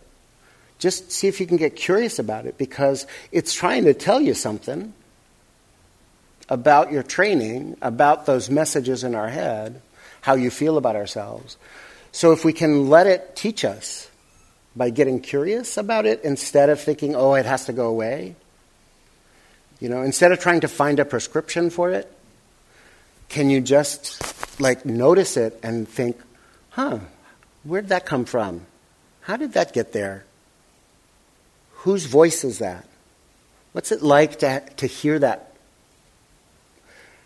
just 0.78 1.12
see 1.12 1.28
if 1.28 1.40
you 1.40 1.46
can 1.46 1.56
get 1.56 1.76
curious 1.76 2.18
about 2.18 2.46
it 2.46 2.58
because 2.58 3.06
it's 3.32 3.54
trying 3.54 3.84
to 3.84 3.94
tell 3.94 4.20
you 4.20 4.34
something 4.34 4.94
about 6.50 6.90
your 6.90 7.04
training, 7.04 7.76
about 7.80 8.26
those 8.26 8.50
messages 8.50 9.04
in 9.04 9.14
our 9.14 9.28
head, 9.28 9.80
how 10.20 10.34
you 10.34 10.50
feel 10.50 10.76
about 10.76 10.96
ourselves. 10.96 11.56
So 12.12 12.32
if 12.32 12.44
we 12.44 12.52
can 12.52 12.90
let 12.90 13.06
it 13.06 13.36
teach 13.36 13.64
us 13.64 14.10
by 14.74 14.90
getting 14.90 15.20
curious 15.20 15.76
about 15.76 16.06
it 16.06 16.22
instead 16.24 16.68
of 16.68 16.80
thinking, 16.80 17.14
oh, 17.14 17.34
it 17.34 17.46
has 17.46 17.66
to 17.66 17.72
go 17.72 17.86
away, 17.86 18.34
you 19.80 19.88
know, 19.88 20.02
instead 20.02 20.32
of 20.32 20.40
trying 20.40 20.60
to 20.60 20.68
find 20.68 20.98
a 20.98 21.04
prescription 21.04 21.70
for 21.70 21.90
it, 21.90 22.12
can 23.28 23.48
you 23.48 23.60
just 23.60 24.60
like 24.60 24.84
notice 24.84 25.36
it 25.36 25.58
and 25.62 25.88
think, 25.88 26.20
huh, 26.70 26.98
where'd 27.64 27.88
that 27.88 28.04
come 28.04 28.24
from? 28.24 28.66
How 29.22 29.36
did 29.36 29.52
that 29.52 29.72
get 29.72 29.92
there? 29.92 30.24
Whose 31.84 32.06
voice 32.06 32.44
is 32.44 32.58
that? 32.58 32.86
What's 33.72 33.92
it 33.92 34.02
like 34.02 34.40
to, 34.40 34.62
to 34.78 34.86
hear 34.86 35.18
that? 35.20 35.49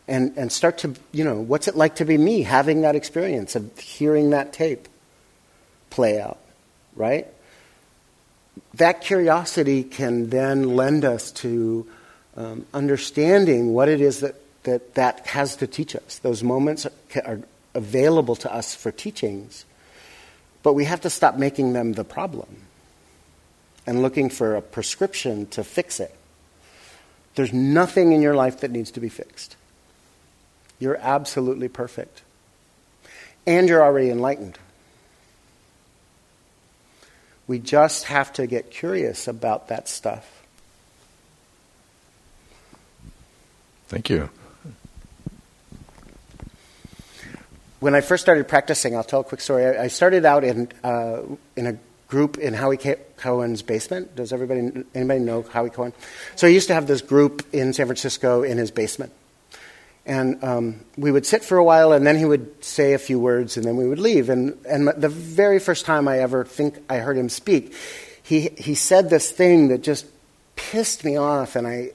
And, 0.07 0.37
and 0.37 0.53
start 0.53 0.77
to, 0.79 0.95
you 1.13 1.25
know, 1.25 1.41
what's 1.41 1.67
it 1.67 1.77
like 1.77 1.97
to 1.97 2.05
be 2.05 2.19
me 2.19 2.43
having 2.43 2.83
that 2.83 2.95
experience 2.95 3.57
of 3.57 3.79
hearing 3.79 4.31
that 4.31 4.53
tape 4.53 4.87
play 5.89 6.21
out, 6.21 6.39
right? 6.95 7.27
That 8.75 9.01
curiosity 9.01 9.83
can 9.83 10.29
then 10.29 10.77
lend 10.77 11.07
us 11.07 11.33
to 11.33 11.87
um, 12.37 12.67
understanding 12.75 13.73
what 13.73 13.89
it 13.89 14.03
is 14.03 14.21
that, 14.21 14.35
that 14.65 14.95
that 14.97 15.27
has 15.27 15.57
to 15.57 15.67
teach 15.67 15.97
us. 15.97 16.19
Those 16.19 16.43
moments 16.43 16.85
are, 16.85 16.93
are 17.25 17.41
available 17.75 18.37
to 18.37 18.53
us 18.53 18.75
for 18.75 18.93
teachings, 18.93 19.65
but 20.63 20.75
we 20.75 20.85
have 20.85 21.01
to 21.01 21.11
stop 21.11 21.37
making 21.37 21.73
them 21.73 21.95
the 21.95 22.05
problem 22.05 22.67
and 23.87 24.03
looking 24.03 24.29
for 24.29 24.55
a 24.57 24.61
prescription 24.61 25.47
to 25.47 25.65
fix 25.65 25.99
it. 25.99 26.15
There's 27.37 27.55
nothing 27.55 28.13
in 28.13 28.21
your 28.21 28.35
life 28.35 28.61
that 28.61 28.71
needs 28.71 28.91
to 28.93 29.01
be 29.01 29.09
fixed. 29.09 29.57
You're 30.79 30.97
absolutely 30.97 31.69
perfect. 31.69 32.23
And 33.47 33.69
you're 33.69 33.83
already 33.83 34.11
enlightened. 34.11 34.59
We 37.47 37.59
just 37.59 38.05
have 38.05 38.33
to 38.35 38.47
get 38.47 38.71
curious 38.71 39.29
about 39.29 39.69
that 39.69 39.89
stuff. 39.89 40.43
Thank 43.89 44.09
you. 44.09 44.31
When 47.81 47.95
I 47.95 48.01
first 48.01 48.23
started 48.23 48.49
practicing, 48.49 48.97
I'll 48.97 49.05
tell 49.05 49.21
a 49.21 49.25
quick 49.25 49.43
story. 49.43 49.67
I 49.67 49.89
started 49.89 50.25
out 50.25 50.43
in, 50.43 50.73
uh, 50.83 51.21
in 51.55 51.67
a 51.67 51.77
group 52.09 52.39
in 52.39 52.55
Howie 52.55 52.79
Cohen's 53.19 53.61
basement. 53.61 54.17
Does 54.17 54.33
everybody 54.33 54.85
anybody 54.95 55.21
know 55.21 55.43
Howie 55.43 55.69
Cohen? 55.69 55.93
So 56.35 56.47
he 56.47 56.55
used 56.55 56.69
to 56.69 56.75
have 56.75 56.87
this 56.87 57.03
group 57.03 57.45
in 57.53 57.75
San 57.75 57.87
Francisco 57.87 58.43
in 58.43 58.57
his 58.57 58.71
basement, 58.71 59.13
and 60.07 60.43
um, 60.45 60.81
we 60.97 61.11
would 61.11 61.25
sit 61.25 61.45
for 61.45 61.57
a 61.57 61.65
while, 61.65 61.93
and 61.93 62.07
then 62.07 62.17
he 62.17 62.25
would 62.25 62.63
say 62.65 62.93
a 62.93 62.99
few 62.99 63.19
words, 63.19 63.57
and 63.57 63.65
then 63.65 63.77
we 63.77 63.89
would 63.89 63.99
leave. 63.99 64.29
And 64.29 64.59
and 64.67 64.89
the 64.89 65.09
very 65.09 65.59
first 65.59 65.85
time 65.85 66.09
I 66.09 66.19
ever 66.21 66.45
think 66.45 66.79
I 66.89 66.99
heard 66.99 67.17
him 67.17 67.29
speak, 67.29 67.75
he 68.23 68.51
he 68.57 68.75
said 68.75 69.11
this 69.11 69.31
thing 69.31 69.69
that 69.69 69.83
just 69.83 70.07
pissed 70.57 71.05
me 71.05 71.17
off, 71.17 71.57
and 71.57 71.67
I 71.67 71.91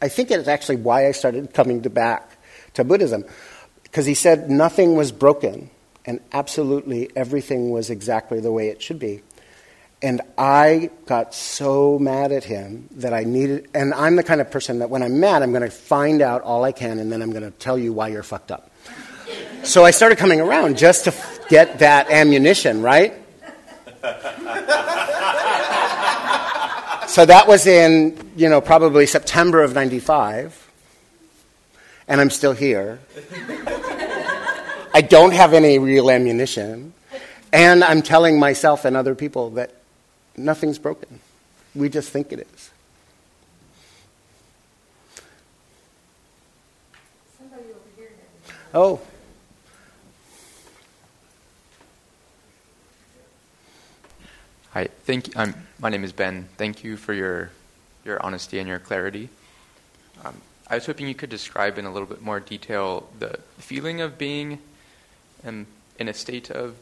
I 0.00 0.08
think 0.08 0.30
it's 0.30 0.48
actually 0.48 0.76
why 0.76 1.08
I 1.08 1.12
started 1.12 1.52
coming 1.52 1.82
to 1.82 1.90
back 1.90 2.30
to 2.74 2.84
Buddhism, 2.84 3.24
because 3.82 4.06
he 4.06 4.14
said 4.14 4.50
nothing 4.50 4.94
was 4.94 5.10
broken 5.10 5.70
and 6.08 6.20
absolutely 6.32 7.10
everything 7.14 7.70
was 7.70 7.90
exactly 7.90 8.40
the 8.40 8.50
way 8.50 8.68
it 8.68 8.80
should 8.80 8.98
be. 8.98 9.20
And 10.00 10.20
I 10.36 10.90
got 11.06 11.34
so 11.34 11.98
mad 11.98 12.30
at 12.30 12.44
him 12.44 12.88
that 12.92 13.12
I 13.12 13.24
needed, 13.24 13.68
and 13.74 13.92
I'm 13.92 14.14
the 14.14 14.22
kind 14.22 14.40
of 14.40 14.48
person 14.48 14.78
that 14.78 14.90
when 14.90 15.02
I'm 15.02 15.18
mad, 15.18 15.42
I'm 15.42 15.50
going 15.50 15.62
to 15.62 15.70
find 15.70 16.22
out 16.22 16.42
all 16.42 16.62
I 16.62 16.70
can 16.70 17.00
and 17.00 17.10
then 17.10 17.20
I'm 17.20 17.30
going 17.32 17.42
to 17.42 17.50
tell 17.50 17.76
you 17.76 17.92
why 17.92 18.08
you're 18.08 18.22
fucked 18.22 18.52
up. 18.52 18.70
So 19.64 19.84
I 19.84 19.90
started 19.90 20.16
coming 20.16 20.40
around 20.40 20.78
just 20.78 21.04
to 21.04 21.14
get 21.48 21.80
that 21.80 22.10
ammunition, 22.10 22.80
right? 22.80 23.12
so 27.08 27.26
that 27.26 27.44
was 27.48 27.66
in, 27.66 28.32
you 28.36 28.48
know, 28.48 28.60
probably 28.60 29.04
September 29.04 29.62
of 29.62 29.74
95. 29.74 30.64
And 32.06 32.20
I'm 32.20 32.30
still 32.30 32.52
here. 32.52 33.00
I 34.94 35.00
don't 35.00 35.32
have 35.32 35.54
any 35.54 35.80
real 35.80 36.08
ammunition. 36.08 36.94
And 37.52 37.82
I'm 37.82 38.02
telling 38.02 38.38
myself 38.38 38.84
and 38.84 38.96
other 38.96 39.16
people 39.16 39.50
that 39.50 39.74
nothing's 40.38 40.78
broken. 40.78 41.20
We 41.74 41.88
just 41.88 42.10
think 42.10 42.32
it 42.32 42.46
is. 42.54 42.70
Oh. 48.74 49.00
Hi, 54.72 54.88
thank 55.04 55.28
you. 55.28 55.32
I'm, 55.36 55.54
my 55.78 55.88
name 55.88 56.04
is 56.04 56.12
Ben. 56.12 56.48
Thank 56.58 56.84
you 56.84 56.96
for 56.96 57.14
your, 57.14 57.50
your 58.04 58.22
honesty 58.22 58.58
and 58.58 58.68
your 58.68 58.78
clarity. 58.78 59.30
Um, 60.24 60.40
I 60.68 60.74
was 60.74 60.84
hoping 60.84 61.08
you 61.08 61.14
could 61.14 61.30
describe 61.30 61.78
in 61.78 61.86
a 61.86 61.92
little 61.92 62.06
bit 62.06 62.20
more 62.20 62.40
detail 62.40 63.08
the 63.18 63.38
feeling 63.56 64.02
of 64.02 64.18
being 64.18 64.58
um, 65.46 65.66
in 65.98 66.08
a 66.08 66.14
state 66.14 66.50
of 66.50 66.76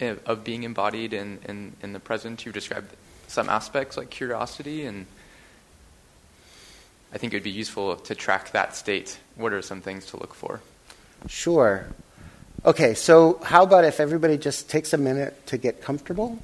of 0.00 0.44
being 0.44 0.62
embodied 0.62 1.12
in, 1.12 1.38
in, 1.48 1.72
in 1.82 1.92
the 1.92 2.00
present. 2.00 2.44
You 2.44 2.52
described 2.52 2.92
some 3.28 3.48
aspects 3.48 3.96
like 3.96 4.10
curiosity, 4.10 4.84
and 4.84 5.06
I 7.12 7.18
think 7.18 7.32
it 7.32 7.36
would 7.36 7.42
be 7.42 7.50
useful 7.50 7.96
to 7.96 8.14
track 8.14 8.52
that 8.52 8.76
state. 8.76 9.18
What 9.36 9.52
are 9.52 9.62
some 9.62 9.80
things 9.80 10.06
to 10.06 10.16
look 10.16 10.34
for? 10.34 10.60
Sure. 11.28 11.86
Okay, 12.64 12.94
so 12.94 13.40
how 13.44 13.62
about 13.62 13.84
if 13.84 14.00
everybody 14.00 14.36
just 14.36 14.68
takes 14.68 14.92
a 14.92 14.98
minute 14.98 15.46
to 15.46 15.56
get 15.56 15.82
comfortable? 15.82 16.38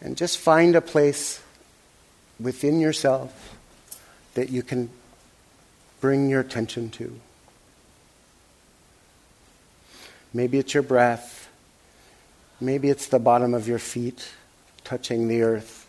And 0.00 0.16
just 0.16 0.38
find 0.38 0.74
a 0.74 0.80
place 0.80 1.42
within 2.40 2.80
yourself 2.80 3.56
that 4.34 4.50
you 4.50 4.62
can 4.62 4.90
bring 6.00 6.28
your 6.30 6.40
attention 6.40 6.90
to. 6.90 7.20
Maybe 10.32 10.58
it's 10.58 10.74
your 10.74 10.82
breath. 10.82 11.48
Maybe 12.60 12.88
it's 12.88 13.08
the 13.08 13.18
bottom 13.18 13.54
of 13.54 13.66
your 13.66 13.78
feet 13.78 14.28
touching 14.84 15.28
the 15.28 15.42
earth. 15.42 15.88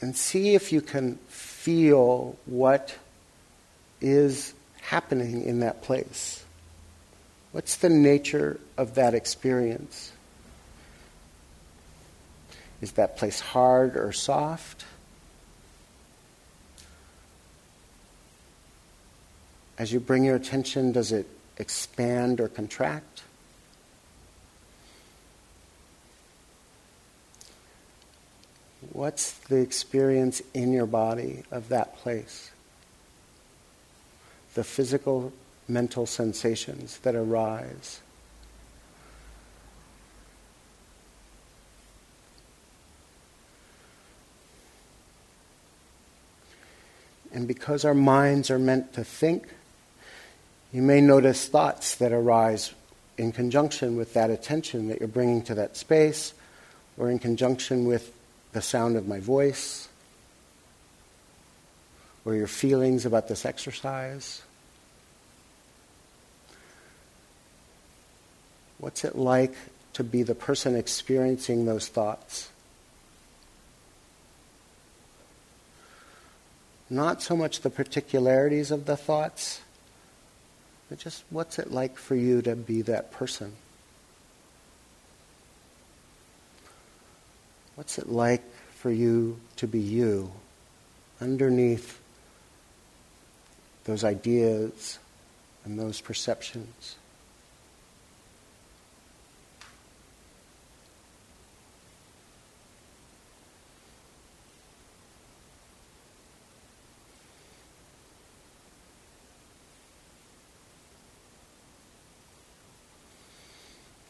And 0.00 0.14
see 0.14 0.54
if 0.54 0.72
you 0.72 0.82
can 0.82 1.16
feel 1.28 2.36
what 2.44 2.94
is 4.00 4.52
happening 4.82 5.42
in 5.42 5.60
that 5.60 5.82
place. 5.82 6.45
What's 7.56 7.76
the 7.76 7.88
nature 7.88 8.60
of 8.76 8.96
that 8.96 9.14
experience? 9.14 10.12
Is 12.82 12.92
that 12.92 13.16
place 13.16 13.40
hard 13.40 13.96
or 13.96 14.12
soft? 14.12 14.84
As 19.78 19.90
you 19.90 20.00
bring 20.00 20.22
your 20.22 20.36
attention, 20.36 20.92
does 20.92 21.12
it 21.12 21.26
expand 21.56 22.42
or 22.42 22.48
contract? 22.48 23.22
What's 28.92 29.32
the 29.32 29.60
experience 29.60 30.42
in 30.52 30.74
your 30.74 30.84
body 30.84 31.44
of 31.50 31.70
that 31.70 31.96
place? 31.96 32.50
The 34.52 34.62
physical, 34.62 35.32
mental 35.68 36.06
sensations 36.06 36.98
that 36.98 37.14
arise. 37.14 38.00
And 47.32 47.46
because 47.46 47.84
our 47.84 47.94
minds 47.94 48.50
are 48.50 48.58
meant 48.58 48.94
to 48.94 49.04
think, 49.04 49.48
you 50.72 50.80
may 50.80 51.00
notice 51.00 51.48
thoughts 51.48 51.96
that 51.96 52.10
arise 52.10 52.72
in 53.18 53.32
conjunction 53.32 53.96
with 53.96 54.14
that 54.14 54.30
attention 54.30 54.88
that 54.88 55.00
you're 55.00 55.08
bringing 55.08 55.42
to 55.42 55.54
that 55.54 55.76
space, 55.76 56.32
or 56.96 57.10
in 57.10 57.18
conjunction 57.18 57.86
with 57.86 58.12
the 58.52 58.62
sound 58.62 58.96
of 58.96 59.06
my 59.06 59.20
voice, 59.20 59.88
or 62.24 62.34
your 62.34 62.46
feelings 62.46 63.04
about 63.04 63.28
this 63.28 63.44
exercise. 63.44 64.42
What's 68.78 69.04
it 69.04 69.16
like 69.16 69.54
to 69.94 70.04
be 70.04 70.22
the 70.22 70.34
person 70.34 70.76
experiencing 70.76 71.64
those 71.64 71.88
thoughts? 71.88 72.50
Not 76.88 77.22
so 77.22 77.36
much 77.36 77.60
the 77.60 77.70
particularities 77.70 78.70
of 78.70 78.86
the 78.86 78.96
thoughts 78.96 79.60
but 80.88 80.98
just 80.98 81.24
what's 81.30 81.58
it 81.58 81.72
like 81.72 81.98
for 81.98 82.14
you 82.14 82.42
to 82.42 82.54
be 82.54 82.82
that 82.82 83.10
person? 83.10 83.52
What's 87.74 87.98
it 87.98 88.08
like 88.08 88.42
for 88.76 88.90
you 88.90 89.38
to 89.56 89.66
be 89.66 89.80
you 89.80 90.30
underneath 91.20 92.00
those 93.84 94.04
ideas 94.04 94.98
and 95.64 95.78
those 95.78 96.00
perceptions? 96.00 96.96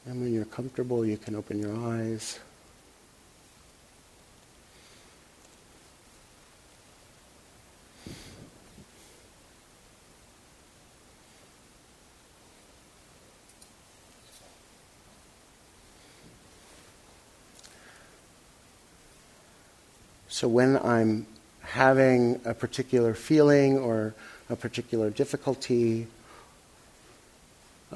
And 0.06 0.20
when 0.20 0.32
you're 0.32 0.44
comfortable, 0.76 1.06
you 1.06 1.16
can 1.16 1.34
open 1.34 1.58
your 1.58 1.74
eyes. 1.88 2.38
So 20.28 20.46
when 20.46 20.76
I'm 20.76 21.26
having 21.62 22.38
a 22.44 22.52
particular 22.52 23.14
feeling 23.14 23.78
or 23.78 24.14
a 24.50 24.56
particular 24.56 25.08
difficulty 25.08 26.06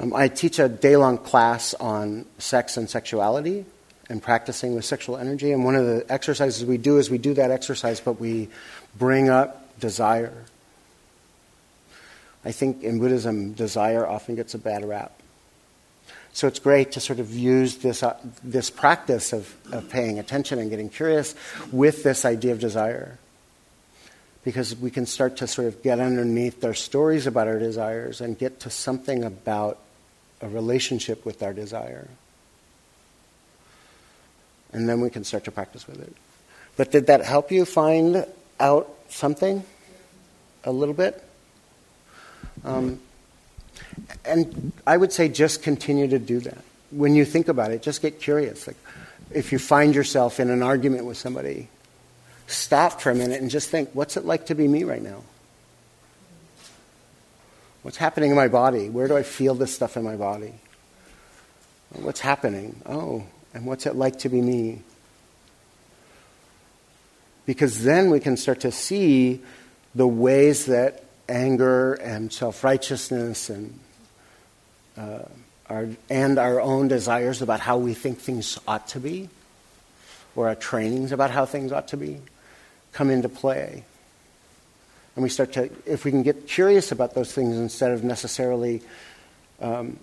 um, 0.01 0.15
I 0.15 0.29
teach 0.29 0.59
a 0.59 0.69
day 0.69 0.97
long 0.97 1.19
class 1.19 1.75
on 1.75 2.25
sex 2.39 2.79
and 2.79 2.89
sexuality 2.89 3.67
and 4.09 4.23
practicing 4.23 4.75
with 4.75 4.85
sexual 4.85 5.19
energy. 5.19 5.53
And 5.53 5.65
one 5.65 5.77
of 5.77 5.87
the 5.87 6.07
exercises 6.09 6.65
we 6.65 6.79
do 6.79 6.97
is 6.97 7.11
we 7.11 7.19
do 7.19 7.35
that 7.35 7.51
exercise, 7.51 8.01
but 8.01 8.15
we 8.15 8.49
bring 8.99 9.29
up 9.29 9.79
desire. 9.79 10.33
I 12.45 12.53
think 12.53 12.83
in 12.83 12.99
Buddhism, 12.99 13.53
desire 13.53 14.07
often 14.07 14.37
gets 14.37 14.55
a 14.55 14.59
bad 14.59 14.85
rap. 14.89 15.13
So 16.33 16.47
it's 16.47 16.59
great 16.59 16.93
to 16.93 17.01
sort 17.01 17.19
of 17.19 17.35
use 17.35 17.79
this, 17.79 18.03
uh, 18.03 18.17
this 18.43 18.71
practice 18.71 19.35
of, 19.35 19.55
of 19.73 19.91
paying 19.91 20.19
attention 20.19 20.59
and 20.59 20.71
getting 20.71 20.89
curious 20.89 21.35
with 21.71 22.03
this 22.03 22.25
idea 22.25 22.53
of 22.53 22.61
desire. 22.61 23.19
Because 24.45 24.75
we 24.75 24.91
can 24.91 25.05
start 25.05 25.37
to 25.39 25.47
sort 25.47 25.69
of 25.69 25.83
get 25.83 26.01
underneath 26.01 26.65
our 26.65 26.73
stories 26.73 27.27
about 27.27 27.47
our 27.47 27.59
desires 27.59 28.23
and 28.23 28.39
get 28.39 28.61
to 28.61 28.71
something 28.71 29.25
about 29.25 29.79
a 30.41 30.49
relationship 30.49 31.25
with 31.25 31.43
our 31.43 31.53
desire. 31.53 32.09
And 34.73 34.89
then 34.89 35.01
we 35.01 35.11
can 35.11 35.25
start 35.25 35.45
to 35.45 35.51
practice 35.51 35.87
with 35.87 36.01
it. 36.01 36.15
But 36.77 36.91
did 36.93 37.07
that 37.09 37.25
help 37.25 37.51
you 37.51 37.65
find 37.65 38.25
out 38.59 38.89
something 39.09 39.65
a 40.65 40.73
little 40.73 40.95
bit? 40.95 41.23
Um, 42.65 43.01
and 44.25 44.73
I 44.87 44.97
would 44.97 45.13
say 45.13 45.29
just 45.29 45.63
continue 45.63 46.09
to 46.09 46.19
do 46.19 46.41
that. 46.41 46.59
When 46.91 47.15
you 47.15 47.25
think 47.25 47.49
about 47.49 47.71
it, 47.71 47.83
just 47.83 48.03
get 48.03 48.21
curious. 48.21 48.67
Like, 48.67 48.77
if 49.33 49.53
you 49.53 49.59
find 49.59 49.95
yourself 49.95 50.41
in 50.41 50.51
an 50.51 50.63
argument 50.63 51.05
with 51.05 51.17
somebody, 51.17 51.69
stop 52.47 53.01
for 53.01 53.11
a 53.11 53.15
minute 53.15 53.41
and 53.41 53.51
just 53.51 53.69
think, 53.69 53.91
what's 53.93 54.17
it 54.17 54.25
like 54.25 54.47
to 54.47 54.55
be 54.55 54.67
me 54.67 54.85
right 54.85 55.03
now? 55.03 55.23
What's 57.83 57.97
happening 57.97 58.31
in 58.31 58.37
my 58.37 58.49
body? 58.49 58.91
Where 58.91 59.09
do 59.09 59.17
I 59.17 59.23
feel 59.23 59.55
this 59.55 59.75
stuff 59.75 59.97
in 59.97 60.05
my 60.05 60.17
body? 60.17 60.53
What's 61.93 62.21
happening? 62.21 62.81
Oh, 62.87 63.25
and 63.55 63.67
what's 63.67 63.87
it 63.87 63.97
like 63.97 64.21
to 64.21 64.29
be 64.29 64.41
me? 64.41 64.83
because 67.51 67.83
then 67.83 68.11
we 68.11 68.21
can 68.21 68.37
start 68.37 68.61
to 68.61 68.71
see 68.71 69.41
the 69.97 70.07
ways 70.07 70.67
that 70.67 71.03
anger 71.29 71.95
and 71.95 72.33
self 72.33 72.63
righteousness 72.63 73.51
and 73.51 73.77
uh, 74.97 75.25
our, 75.69 75.89
and 76.09 76.39
our 76.39 76.61
own 76.61 76.87
desires 76.87 77.43
about 77.43 77.59
how 77.59 77.77
we 77.77 77.93
think 77.93 78.21
things 78.21 78.57
ought 78.69 78.87
to 78.87 79.01
be, 79.01 79.29
or 80.37 80.47
our 80.47 80.55
trainings 80.55 81.11
about 81.11 81.33
how 81.33 81.45
things 81.45 81.73
ought 81.73 81.89
to 81.89 81.97
be, 81.97 82.21
come 82.93 83.11
into 83.11 83.29
play. 83.29 83.83
And 85.17 85.23
we 85.23 85.29
start 85.29 85.53
to, 85.55 85.71
if 85.87 86.05
we 86.05 86.11
can 86.11 86.23
get 86.23 86.47
curious 86.47 86.93
about 86.93 87.15
those 87.15 87.33
things 87.33 87.57
instead 87.57 87.91
of 87.91 88.05
necessarily 88.05 88.83
um, 89.61 89.99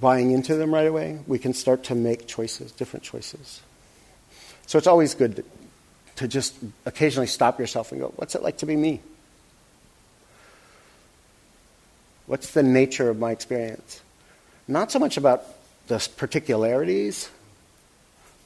buying 0.00 0.30
into 0.30 0.56
them 0.56 0.72
right 0.72 0.86
away, 0.86 1.18
we 1.26 1.38
can 1.38 1.52
start 1.52 1.84
to 1.84 1.94
make 1.94 2.26
choices, 2.26 2.72
different 2.72 3.04
choices. 3.04 3.60
So 4.66 4.78
it's 4.78 4.86
always 4.86 5.14
good 5.14 5.36
to, 5.36 5.44
to 6.16 6.28
just 6.28 6.56
occasionally 6.86 7.26
stop 7.26 7.60
yourself 7.60 7.92
and 7.92 8.00
go, 8.00 8.12
what's 8.16 8.34
it 8.34 8.42
like 8.42 8.58
to 8.58 8.66
be 8.66 8.76
me? 8.76 9.00
What's 12.26 12.52
the 12.52 12.62
nature 12.62 13.08
of 13.08 13.18
my 13.18 13.30
experience? 13.30 14.00
Not 14.66 14.90
so 14.90 14.98
much 14.98 15.16
about 15.16 15.44
the 15.86 16.06
particularities, 16.16 17.30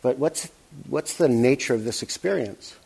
but 0.03 0.19
what's, 0.19 0.51
what's 0.89 1.17
the 1.17 1.29
nature 1.29 1.73
of 1.73 1.85
this 1.85 2.03
experience 2.03 2.77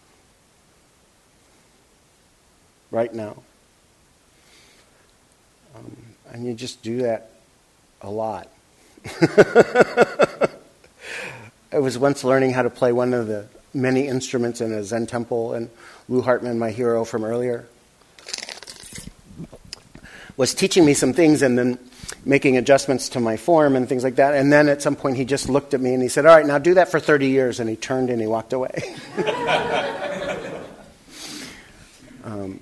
right 2.95 3.13
now? 3.13 3.43
Um, 5.75 5.97
and 6.33 6.47
you 6.47 6.55
just 6.55 6.83
do 6.83 7.03
that 7.03 7.33
a 8.01 8.11
lot. 8.11 8.49
I 11.73 11.79
was 11.79 11.99
once 11.99 12.23
learning 12.23 12.53
how 12.53 12.63
to 12.63 12.71
play 12.71 12.93
one 12.93 13.13
of 13.13 13.27
the 13.27 13.47
many 13.75 14.07
instruments 14.07 14.61
in 14.61 14.73
a 14.73 14.85
Zen 14.85 15.07
temple, 15.07 15.55
and 15.55 15.69
Lou 16.09 16.23
Hartman, 16.23 16.57
my 16.59 16.71
hero 16.71 17.05
from 17.05 17.25
earlier, 17.25 17.67
was 20.37 20.55
teaching 20.55 20.85
me 20.85 20.95
some 20.95 21.13
things 21.13 21.43
and 21.43 21.59
then 21.59 21.79
making 22.25 22.57
adjustments 22.57 23.09
to 23.11 23.21
my 23.21 23.37
form 23.37 23.75
and 23.77 23.89
things 23.89 24.05
like 24.05 24.17
that. 24.17 24.35
And 24.35 24.53
then 24.53 24.69
at 24.69 24.83
some 24.83 24.95
point, 24.97 25.17
he 25.17 25.25
just 25.25 25.49
looked 25.49 25.75
at 25.75 25.81
me 25.81 25.95
and 25.95 26.03
he 26.03 26.09
said, 26.09 26.27
All 26.27 26.37
right, 26.37 26.47
now 26.47 26.59
do 26.59 26.75
that 26.75 26.91
for 26.91 27.01
30 27.01 27.27
years. 27.29 27.61
And 27.61 27.69
he 27.69 27.77
turned 27.77 28.11
and 28.11 28.21
he 28.21 28.27
walked 28.27 28.53
away. 28.53 28.95
um, 32.25 32.61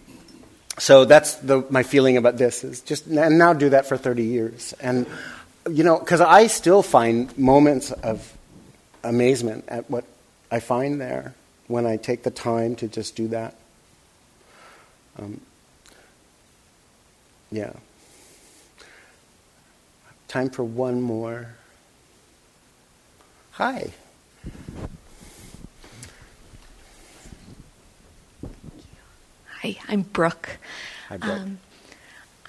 so 0.78 1.04
that's 1.04 1.34
the, 1.36 1.64
my 1.70 1.82
feeling 1.82 2.16
about 2.16 2.38
this 2.38 2.64
is 2.64 2.80
just, 2.80 3.06
and 3.06 3.38
now 3.38 3.52
do 3.52 3.70
that 3.70 3.86
for 3.86 3.96
30 3.96 4.24
years. 4.24 4.74
And, 4.80 5.06
you 5.70 5.84
know, 5.84 5.98
because 5.98 6.20
I 6.20 6.46
still 6.46 6.82
find 6.82 7.36
moments 7.36 7.92
of 7.92 8.36
amazement 9.04 9.64
at 9.68 9.90
what 9.90 10.04
I 10.50 10.60
find 10.60 11.00
there 11.00 11.34
when 11.68 11.86
I 11.86 11.96
take 11.96 12.22
the 12.22 12.30
time 12.30 12.76
to 12.76 12.88
just 12.88 13.16
do 13.16 13.28
that. 13.28 13.54
Um, 15.18 15.40
yeah. 17.50 17.72
Time 20.28 20.48
for 20.48 20.64
one 20.64 21.02
more. 21.02 21.54
Hi. 23.52 23.92
Hi, 29.62 29.76
I'm 29.88 30.02
Brooke. 30.02 30.58
Hi, 31.08 31.16
Brooke. 31.16 31.40
Um, 31.40 31.58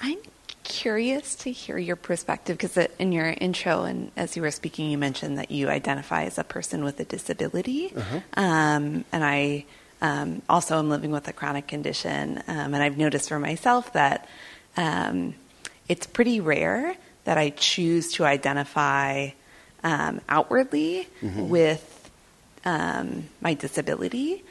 I'm 0.02 0.18
curious 0.64 1.36
to 1.36 1.52
hear 1.52 1.78
your 1.78 1.96
perspective 1.96 2.58
because 2.58 2.78
in 2.98 3.12
your 3.12 3.28
intro 3.28 3.84
and 3.84 4.12
as 4.18 4.36
you 4.36 4.42
were 4.42 4.52
speaking, 4.52 4.90
you 4.90 4.98
mentioned 4.98 5.38
that 5.38 5.52
you 5.52 5.70
identify 5.70 6.24
as 6.24 6.38
a 6.38 6.44
person 6.44 6.84
with 6.84 7.00
a 7.00 7.06
disability. 7.06 7.94
Uh-huh. 7.96 8.20
Um, 8.36 9.06
and 9.12 9.24
I 9.24 9.66
um, 10.02 10.42
also 10.50 10.80
am 10.80 10.90
living 10.90 11.12
with 11.12 11.28
a 11.28 11.34
chronic 11.34 11.68
condition. 11.68 12.42
Um, 12.48 12.74
and 12.74 12.78
I've 12.78 12.98
noticed 12.98 13.30
for 13.30 13.40
myself 13.40 13.94
that 13.94 14.28
um, 14.76 15.36
it's 15.88 16.08
pretty 16.08 16.40
rare 16.40 16.96
that 17.26 17.38
I 17.38 17.52
choose 17.52 18.14
to 18.14 18.26
identify 18.26 19.30
um, 19.84 20.20
outwardly 20.28 21.08
Mm-hmm. 21.22 21.50
with 21.50 22.10
um, 22.66 23.26
my 23.42 23.54
disability. 23.54 24.44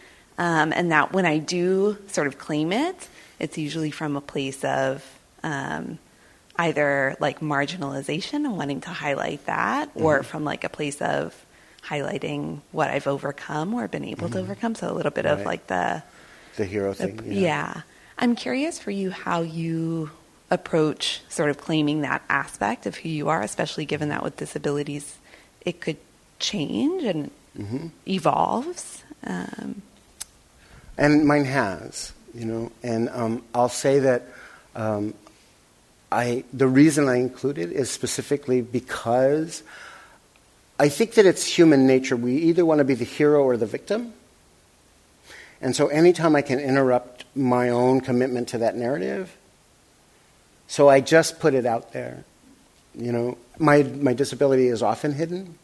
Um, 0.42 0.72
and 0.78 0.90
that 0.90 1.12
when 1.12 1.26
I 1.34 1.38
do 1.38 1.96
sort 2.08 2.26
of 2.26 2.34
claim 2.46 2.72
it, 2.72 2.98
it's 3.38 3.56
usually 3.66 3.90
from 3.92 4.16
a 4.16 4.20
place 4.20 4.64
of 4.64 5.04
um, 5.44 5.98
either 6.66 7.16
like 7.20 7.38
marginalization 7.40 8.38
and 8.46 8.56
wanting 8.56 8.80
to 8.82 8.90
highlight 8.90 9.46
that, 9.46 9.90
or 9.94 10.18
Mm-hmm. 10.18 10.30
from 10.30 10.42
like 10.44 10.64
a 10.64 10.68
place 10.78 11.00
of 11.00 11.34
highlighting 11.90 12.60
what 12.72 12.88
I've 12.90 13.06
overcome 13.06 13.74
or 13.74 13.86
been 13.88 14.04
able 14.04 14.28
to 14.30 14.38
overcome. 14.40 14.74
So 14.74 14.90
a 14.90 14.94
little 14.98 15.10
bit 15.18 15.26
of 15.26 15.38
Mm-hmm. 15.38 15.46
Like 15.52 15.66
the 15.68 16.02
the 16.56 16.64
hero 16.64 16.92
the- 16.92 17.06
thing. 17.08 17.20
yeah. 17.32 17.82
I'm 18.18 18.34
curious 18.36 18.78
for 18.78 18.90
you 18.90 19.10
how 19.10 19.42
you 19.42 20.10
approach 20.50 21.22
sort 21.28 21.50
of 21.50 21.56
claiming 21.58 22.02
that 22.02 22.20
aspect 22.28 22.86
of 22.86 22.96
who 23.00 23.08
you 23.08 23.28
are, 23.30 23.42
especially 23.42 23.86
given 23.86 24.08
that 24.10 24.22
with 24.22 24.36
disabilities 24.36 25.06
it 25.64 25.80
could 25.84 25.98
change 26.38 27.04
and 27.04 27.30
Mm-hmm. 27.58 27.88
evolves. 28.08 29.02
Um, 29.24 29.82
And 30.96 31.26
mine 31.26 31.44
has, 31.44 32.12
you 32.34 32.44
know. 32.44 32.72
And 32.82 33.08
um, 33.10 33.42
I'll 33.54 33.68
say 33.68 34.00
that 34.00 34.22
um, 34.74 35.14
I 36.10 36.44
the 36.52 36.68
reason 36.68 37.08
I 37.08 37.16
include 37.16 37.58
it 37.58 37.72
is 37.72 37.90
specifically 37.90 38.60
because 38.60 39.62
I 40.78 40.88
think 40.88 41.14
that 41.14 41.26
it's 41.26 41.46
human 41.46 41.86
nature. 41.86 42.16
We 42.16 42.36
either 42.36 42.64
want 42.64 42.78
to 42.78 42.84
be 42.84 42.94
the 42.94 43.04
hero 43.04 43.42
or 43.42 43.56
the 43.56 43.66
victim. 43.66 44.12
And 45.60 45.76
so 45.76 45.86
anytime 45.86 46.34
I 46.34 46.42
can 46.42 46.58
interrupt 46.58 47.24
my 47.36 47.68
own 47.68 48.00
commitment 48.00 48.48
to 48.48 48.58
that 48.58 48.74
narrative, 48.74 49.36
so 50.66 50.88
I 50.88 51.00
just 51.00 51.38
put 51.38 51.54
it 51.54 51.64
out 51.64 51.92
there. 51.92 52.24
You 52.94 53.12
know, 53.12 53.38
my, 53.58 53.84
my 53.84 54.12
disability 54.12 54.66
is 54.66 54.82
often 54.82 55.12
hidden. 55.12 55.56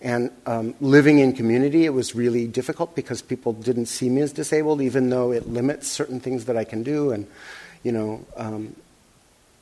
And 0.00 0.30
um, 0.44 0.74
living 0.80 1.18
in 1.18 1.32
community, 1.32 1.86
it 1.86 1.90
was 1.90 2.14
really 2.14 2.46
difficult 2.46 2.94
because 2.94 3.22
people 3.22 3.52
didn't 3.54 3.86
see 3.86 4.10
me 4.10 4.20
as 4.20 4.32
disabled, 4.32 4.82
even 4.82 5.08
though 5.08 5.32
it 5.32 5.48
limits 5.48 5.88
certain 5.88 6.20
things 6.20 6.44
that 6.46 6.56
I 6.56 6.64
can 6.64 6.82
do. 6.82 7.12
And, 7.12 7.26
you 7.82 7.92
know, 7.92 8.24
um, 8.36 8.76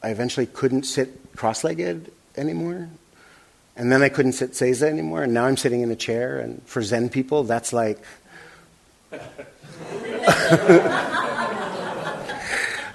I 0.03 0.09
eventually 0.09 0.47
couldn't 0.47 0.85
sit 0.85 1.37
cross 1.37 1.63
legged 1.63 2.11
anymore. 2.37 2.89
And 3.77 3.91
then 3.93 4.03
I 4.03 4.09
couldn't 4.09 4.33
sit 4.33 4.53
Seiza 4.53 4.89
anymore. 4.89 5.23
And 5.23 5.35
now 5.35 5.47
I'm 5.47 5.57
sitting 5.57 5.83
in 5.83 5.91
a 5.91 5.97
chair. 5.97 6.41
And 6.41 6.63
for 6.67 6.83
Zen 6.83 7.11
people, 7.11 7.45
that's 7.45 7.73
like. 7.73 8.03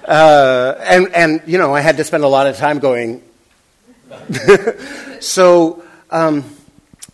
uh, 0.06 0.74
and, 0.80 1.08
and, 1.14 1.42
you 1.46 1.56
know, 1.56 1.74
I 1.74 1.80
had 1.80 1.96
to 1.96 2.04
spend 2.04 2.22
a 2.22 2.28
lot 2.28 2.46
of 2.46 2.58
time 2.58 2.80
going. 2.80 3.22
so. 5.20 5.82
Um, 6.10 6.44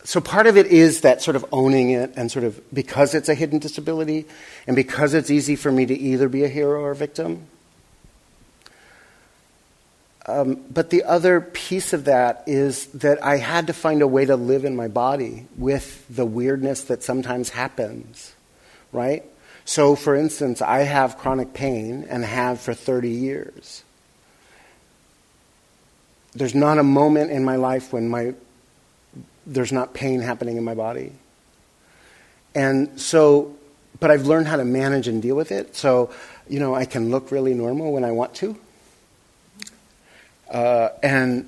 so 0.07 0.21
part 0.21 0.47
of 0.47 0.55
it 0.55 0.67
is 0.67 1.01
that 1.01 1.21
sort 1.21 1.35
of 1.35 1.45
owning 1.51 1.89
it 1.89 2.13
and 2.15 2.31
sort 2.31 2.45
of 2.45 2.61
because 2.73 3.13
it's 3.13 3.27
a 3.27 3.33
hidden 3.33 3.59
disability 3.59 4.23
and 4.65 4.73
because 4.73 5.13
it's 5.13 5.29
easy 5.29 5.57
for 5.57 5.69
me 5.69 5.85
to 5.85 5.93
either 5.93 6.29
be 6.29 6.45
a 6.45 6.47
hero 6.47 6.79
or 6.79 6.91
a 6.91 6.95
victim. 6.95 7.45
Um, 10.25 10.63
but 10.71 10.91
the 10.91 11.03
other 11.03 11.41
piece 11.41 11.91
of 11.91 12.05
that 12.05 12.45
is 12.47 12.85
that 12.93 13.21
I 13.21 13.35
had 13.35 13.67
to 13.67 13.73
find 13.73 14.01
a 14.01 14.07
way 14.07 14.23
to 14.23 14.37
live 14.37 14.63
in 14.63 14.77
my 14.77 14.87
body 14.87 15.45
with 15.57 16.05
the 16.07 16.25
weirdness 16.25 16.83
that 16.83 17.03
sometimes 17.03 17.49
happens, 17.49 18.33
right? 18.93 19.25
So, 19.65 19.97
for 19.97 20.15
instance, 20.15 20.61
I 20.61 20.83
have 20.83 21.17
chronic 21.17 21.53
pain 21.53 22.07
and 22.09 22.23
have 22.23 22.61
for 22.61 22.73
30 22.73 23.09
years. 23.09 23.83
There's 26.33 26.55
not 26.55 26.77
a 26.77 26.83
moment 26.83 27.31
in 27.31 27.43
my 27.43 27.57
life 27.57 27.91
when 27.91 28.07
my 28.07 28.35
there's 29.47 29.71
not 29.71 29.93
pain 29.93 30.19
happening 30.19 30.57
in 30.57 30.63
my 30.63 30.75
body. 30.75 31.13
And 32.53 32.99
so, 32.99 33.55
but 33.99 34.11
I've 34.11 34.27
learned 34.27 34.47
how 34.47 34.57
to 34.57 34.65
manage 34.65 35.07
and 35.07 35.21
deal 35.21 35.35
with 35.35 35.51
it. 35.51 35.75
So, 35.75 36.11
you 36.49 36.59
know, 36.59 36.75
I 36.75 36.85
can 36.85 37.09
look 37.09 37.31
really 37.31 37.53
normal 37.53 37.93
when 37.93 38.03
I 38.03 38.11
want 38.11 38.35
to. 38.35 38.57
Uh, 40.51 40.89
and, 41.01 41.47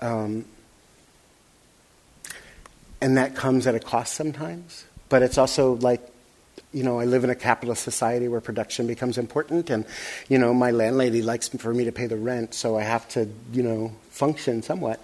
um, 0.00 0.44
and 3.00 3.16
that 3.16 3.34
comes 3.34 3.66
at 3.66 3.74
a 3.74 3.80
cost 3.80 4.14
sometimes. 4.14 4.84
But 5.08 5.22
it's 5.22 5.38
also 5.38 5.74
like, 5.74 6.00
you 6.72 6.82
know, 6.82 6.98
I 6.98 7.04
live 7.04 7.22
in 7.22 7.30
a 7.30 7.34
capitalist 7.36 7.84
society 7.84 8.26
where 8.26 8.40
production 8.40 8.86
becomes 8.86 9.18
important. 9.18 9.70
And, 9.70 9.84
you 10.28 10.38
know, 10.38 10.52
my 10.52 10.72
landlady 10.72 11.22
likes 11.22 11.48
for 11.48 11.72
me 11.72 11.84
to 11.84 11.92
pay 11.92 12.06
the 12.06 12.16
rent, 12.16 12.54
so 12.54 12.76
I 12.76 12.82
have 12.82 13.08
to, 13.10 13.28
you 13.52 13.62
know, 13.62 13.92
function 14.10 14.62
somewhat. 14.62 15.00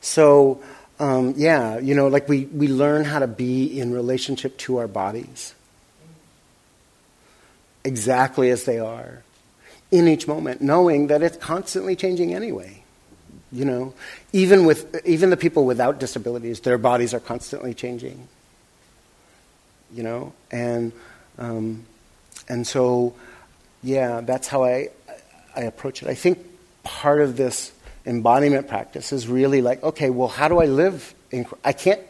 So, 0.00 0.62
um, 1.00 1.34
yeah, 1.36 1.78
you 1.78 1.94
know, 1.94 2.08
like 2.08 2.28
we, 2.28 2.44
we 2.44 2.68
learn 2.68 3.04
how 3.04 3.18
to 3.18 3.26
be 3.26 3.80
in 3.80 3.92
relationship 3.92 4.56
to 4.58 4.76
our 4.76 4.86
bodies 4.86 5.54
exactly 7.82 8.50
as 8.50 8.64
they 8.64 8.78
are 8.78 9.22
in 9.90 10.06
each 10.06 10.28
moment, 10.28 10.60
knowing 10.60 11.06
that 11.08 11.22
it's 11.22 11.38
constantly 11.38 11.96
changing 11.96 12.34
anyway. 12.34 12.82
You 13.50 13.64
know, 13.64 13.94
even 14.32 14.64
with 14.64 15.04
even 15.04 15.30
the 15.30 15.36
people 15.36 15.64
without 15.64 15.98
disabilities, 15.98 16.60
their 16.60 16.78
bodies 16.78 17.12
are 17.14 17.18
constantly 17.18 17.74
changing. 17.74 18.28
You 19.92 20.04
know, 20.04 20.32
and 20.52 20.92
um, 21.36 21.84
and 22.48 22.66
so, 22.66 23.14
yeah, 23.82 24.20
that's 24.20 24.46
how 24.46 24.64
I, 24.64 24.90
I 25.56 25.62
approach 25.62 26.02
it. 26.02 26.08
I 26.08 26.14
think 26.14 26.46
part 26.84 27.22
of 27.22 27.36
this 27.36 27.72
embodiment 28.06 28.68
practice 28.68 29.12
is 29.12 29.28
really 29.28 29.62
like, 29.62 29.82
okay, 29.82 30.10
well, 30.10 30.28
how 30.28 30.48
do 30.48 30.60
I 30.60 30.66
live? 30.66 31.14
In, 31.30 31.46
I 31.64 31.72
can't, 31.72 32.00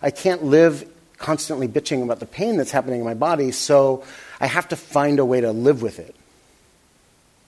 I 0.00 0.10
can't 0.10 0.44
live 0.44 0.88
constantly 1.18 1.68
bitching 1.68 2.02
about 2.02 2.20
the 2.20 2.26
pain 2.26 2.56
that's 2.56 2.70
happening 2.70 3.00
in 3.00 3.04
my 3.04 3.14
body, 3.14 3.50
so 3.50 4.04
I 4.40 4.46
have 4.46 4.68
to 4.68 4.76
find 4.76 5.18
a 5.18 5.24
way 5.24 5.40
to 5.40 5.52
live 5.52 5.82
with 5.82 5.98
it. 5.98 6.14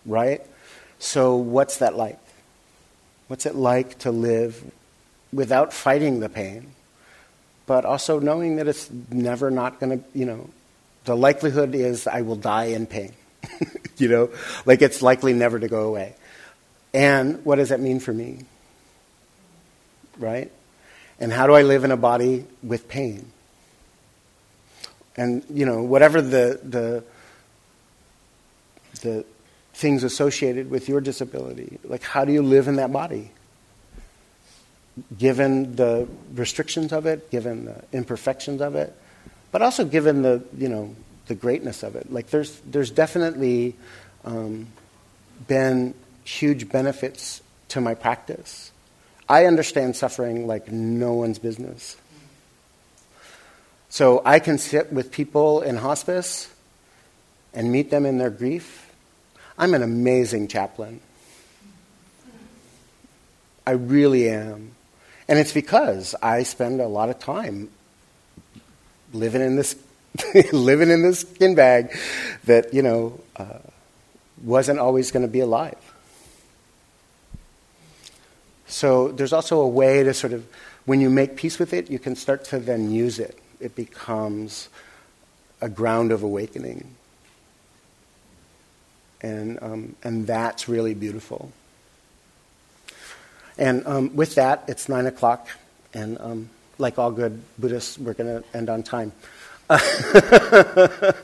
Right? 0.04 0.42
So, 0.98 1.36
what's 1.36 1.78
that 1.78 1.96
like? 1.96 2.18
What's 3.28 3.44
it 3.44 3.54
like 3.54 3.98
to 3.98 4.10
live 4.10 4.62
without 5.32 5.72
fighting 5.72 6.20
the 6.20 6.28
pain, 6.28 6.72
but 7.66 7.84
also 7.84 8.18
knowing 8.20 8.56
that 8.56 8.68
it's 8.68 8.88
never 9.10 9.50
not 9.50 9.80
going 9.80 9.98
to, 9.98 10.04
you 10.14 10.24
know, 10.24 10.48
the 11.04 11.16
likelihood 11.16 11.74
is 11.74 12.06
I 12.06 12.22
will 12.22 12.36
die 12.36 12.66
in 12.66 12.86
pain. 12.86 13.12
you 13.96 14.08
know, 14.08 14.30
like 14.64 14.82
it's 14.82 15.02
likely 15.02 15.32
never 15.32 15.58
to 15.58 15.68
go 15.68 15.82
away. 15.88 16.14
And 16.96 17.44
what 17.44 17.56
does 17.56 17.68
that 17.68 17.78
mean 17.78 18.00
for 18.00 18.10
me? 18.10 18.46
Right? 20.18 20.50
And 21.20 21.30
how 21.30 21.46
do 21.46 21.52
I 21.52 21.60
live 21.60 21.84
in 21.84 21.90
a 21.90 21.96
body 21.96 22.46
with 22.62 22.88
pain? 22.88 23.30
And, 25.14 25.44
you 25.50 25.66
know, 25.66 25.82
whatever 25.82 26.22
the, 26.22 26.58
the, 26.62 27.04
the 29.02 29.26
things 29.74 30.04
associated 30.04 30.70
with 30.70 30.88
your 30.88 31.02
disability, 31.02 31.78
like 31.84 32.02
how 32.02 32.24
do 32.24 32.32
you 32.32 32.40
live 32.40 32.66
in 32.66 32.76
that 32.76 32.90
body? 32.90 33.30
Given 35.18 35.76
the 35.76 36.08
restrictions 36.32 36.94
of 36.94 37.04
it, 37.04 37.30
given 37.30 37.66
the 37.66 37.84
imperfections 37.92 38.62
of 38.62 38.74
it, 38.74 38.96
but 39.52 39.60
also 39.60 39.84
given 39.84 40.22
the, 40.22 40.42
you 40.56 40.70
know, 40.70 40.96
the 41.26 41.34
greatness 41.34 41.82
of 41.82 41.94
it. 41.94 42.10
Like 42.10 42.28
there's, 42.28 42.58
there's 42.60 42.90
definitely 42.90 43.76
um, 44.24 44.68
been 45.46 45.92
huge 46.26 46.68
benefits 46.68 47.42
to 47.68 47.80
my 47.80 47.94
practice. 47.94 48.72
I 49.28 49.46
understand 49.46 49.96
suffering 49.96 50.46
like 50.46 50.70
no 50.70 51.14
one's 51.14 51.38
business. 51.38 51.96
So 53.88 54.22
I 54.24 54.40
can 54.40 54.58
sit 54.58 54.92
with 54.92 55.10
people 55.10 55.62
in 55.62 55.76
hospice 55.76 56.52
and 57.54 57.72
meet 57.72 57.90
them 57.90 58.04
in 58.04 58.18
their 58.18 58.30
grief. 58.30 58.92
I'm 59.58 59.74
an 59.74 59.82
amazing 59.82 60.48
chaplain. 60.48 61.00
I 63.66 63.72
really 63.72 64.28
am. 64.28 64.72
And 65.28 65.38
it's 65.38 65.52
because 65.52 66.14
I 66.22 66.42
spend 66.42 66.80
a 66.80 66.86
lot 66.86 67.08
of 67.08 67.18
time 67.18 67.70
living 69.12 69.42
in 69.42 69.56
this 69.56 69.76
living 70.52 70.90
in 70.90 71.02
this 71.02 71.20
skin 71.20 71.54
bag 71.54 71.94
that, 72.44 72.72
you 72.72 72.82
know, 72.82 73.20
uh, 73.36 73.58
wasn't 74.42 74.78
always 74.78 75.10
going 75.10 75.22
to 75.22 75.30
be 75.30 75.40
alive. 75.40 75.85
So 78.66 79.08
there's 79.08 79.32
also 79.32 79.60
a 79.60 79.68
way 79.68 80.02
to 80.02 80.12
sort 80.12 80.32
of, 80.32 80.46
when 80.84 81.00
you 81.00 81.10
make 81.10 81.36
peace 81.36 81.58
with 81.58 81.72
it, 81.72 81.90
you 81.90 81.98
can 81.98 82.16
start 82.16 82.44
to 82.46 82.58
then 82.58 82.90
use 82.90 83.18
it. 83.18 83.38
It 83.60 83.74
becomes 83.74 84.68
a 85.60 85.68
ground 85.68 86.12
of 86.12 86.22
awakening. 86.22 86.94
And, 89.22 89.58
um, 89.62 89.96
and 90.02 90.26
that's 90.26 90.68
really 90.68 90.94
beautiful. 90.94 91.52
And 93.58 93.86
um, 93.86 94.14
with 94.14 94.34
that, 94.34 94.64
it's 94.68 94.88
9 94.88 95.06
o'clock, 95.06 95.48
and 95.94 96.20
um, 96.20 96.50
like 96.78 96.98
all 96.98 97.10
good 97.10 97.42
Buddhists, 97.58 97.98
we're 97.98 98.12
going 98.12 98.42
to 98.42 98.56
end 98.56 98.68
on 98.68 98.82
time. 98.82 99.12
uh, 99.70 101.14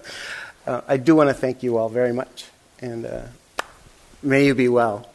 I 0.66 0.96
do 0.96 1.14
want 1.14 1.28
to 1.28 1.34
thank 1.34 1.62
you 1.62 1.76
all 1.76 1.90
very 1.90 2.12
much, 2.12 2.46
and 2.80 3.04
uh, 3.04 3.22
may 4.22 4.46
you 4.46 4.54
be 4.54 4.68
well. 4.68 5.11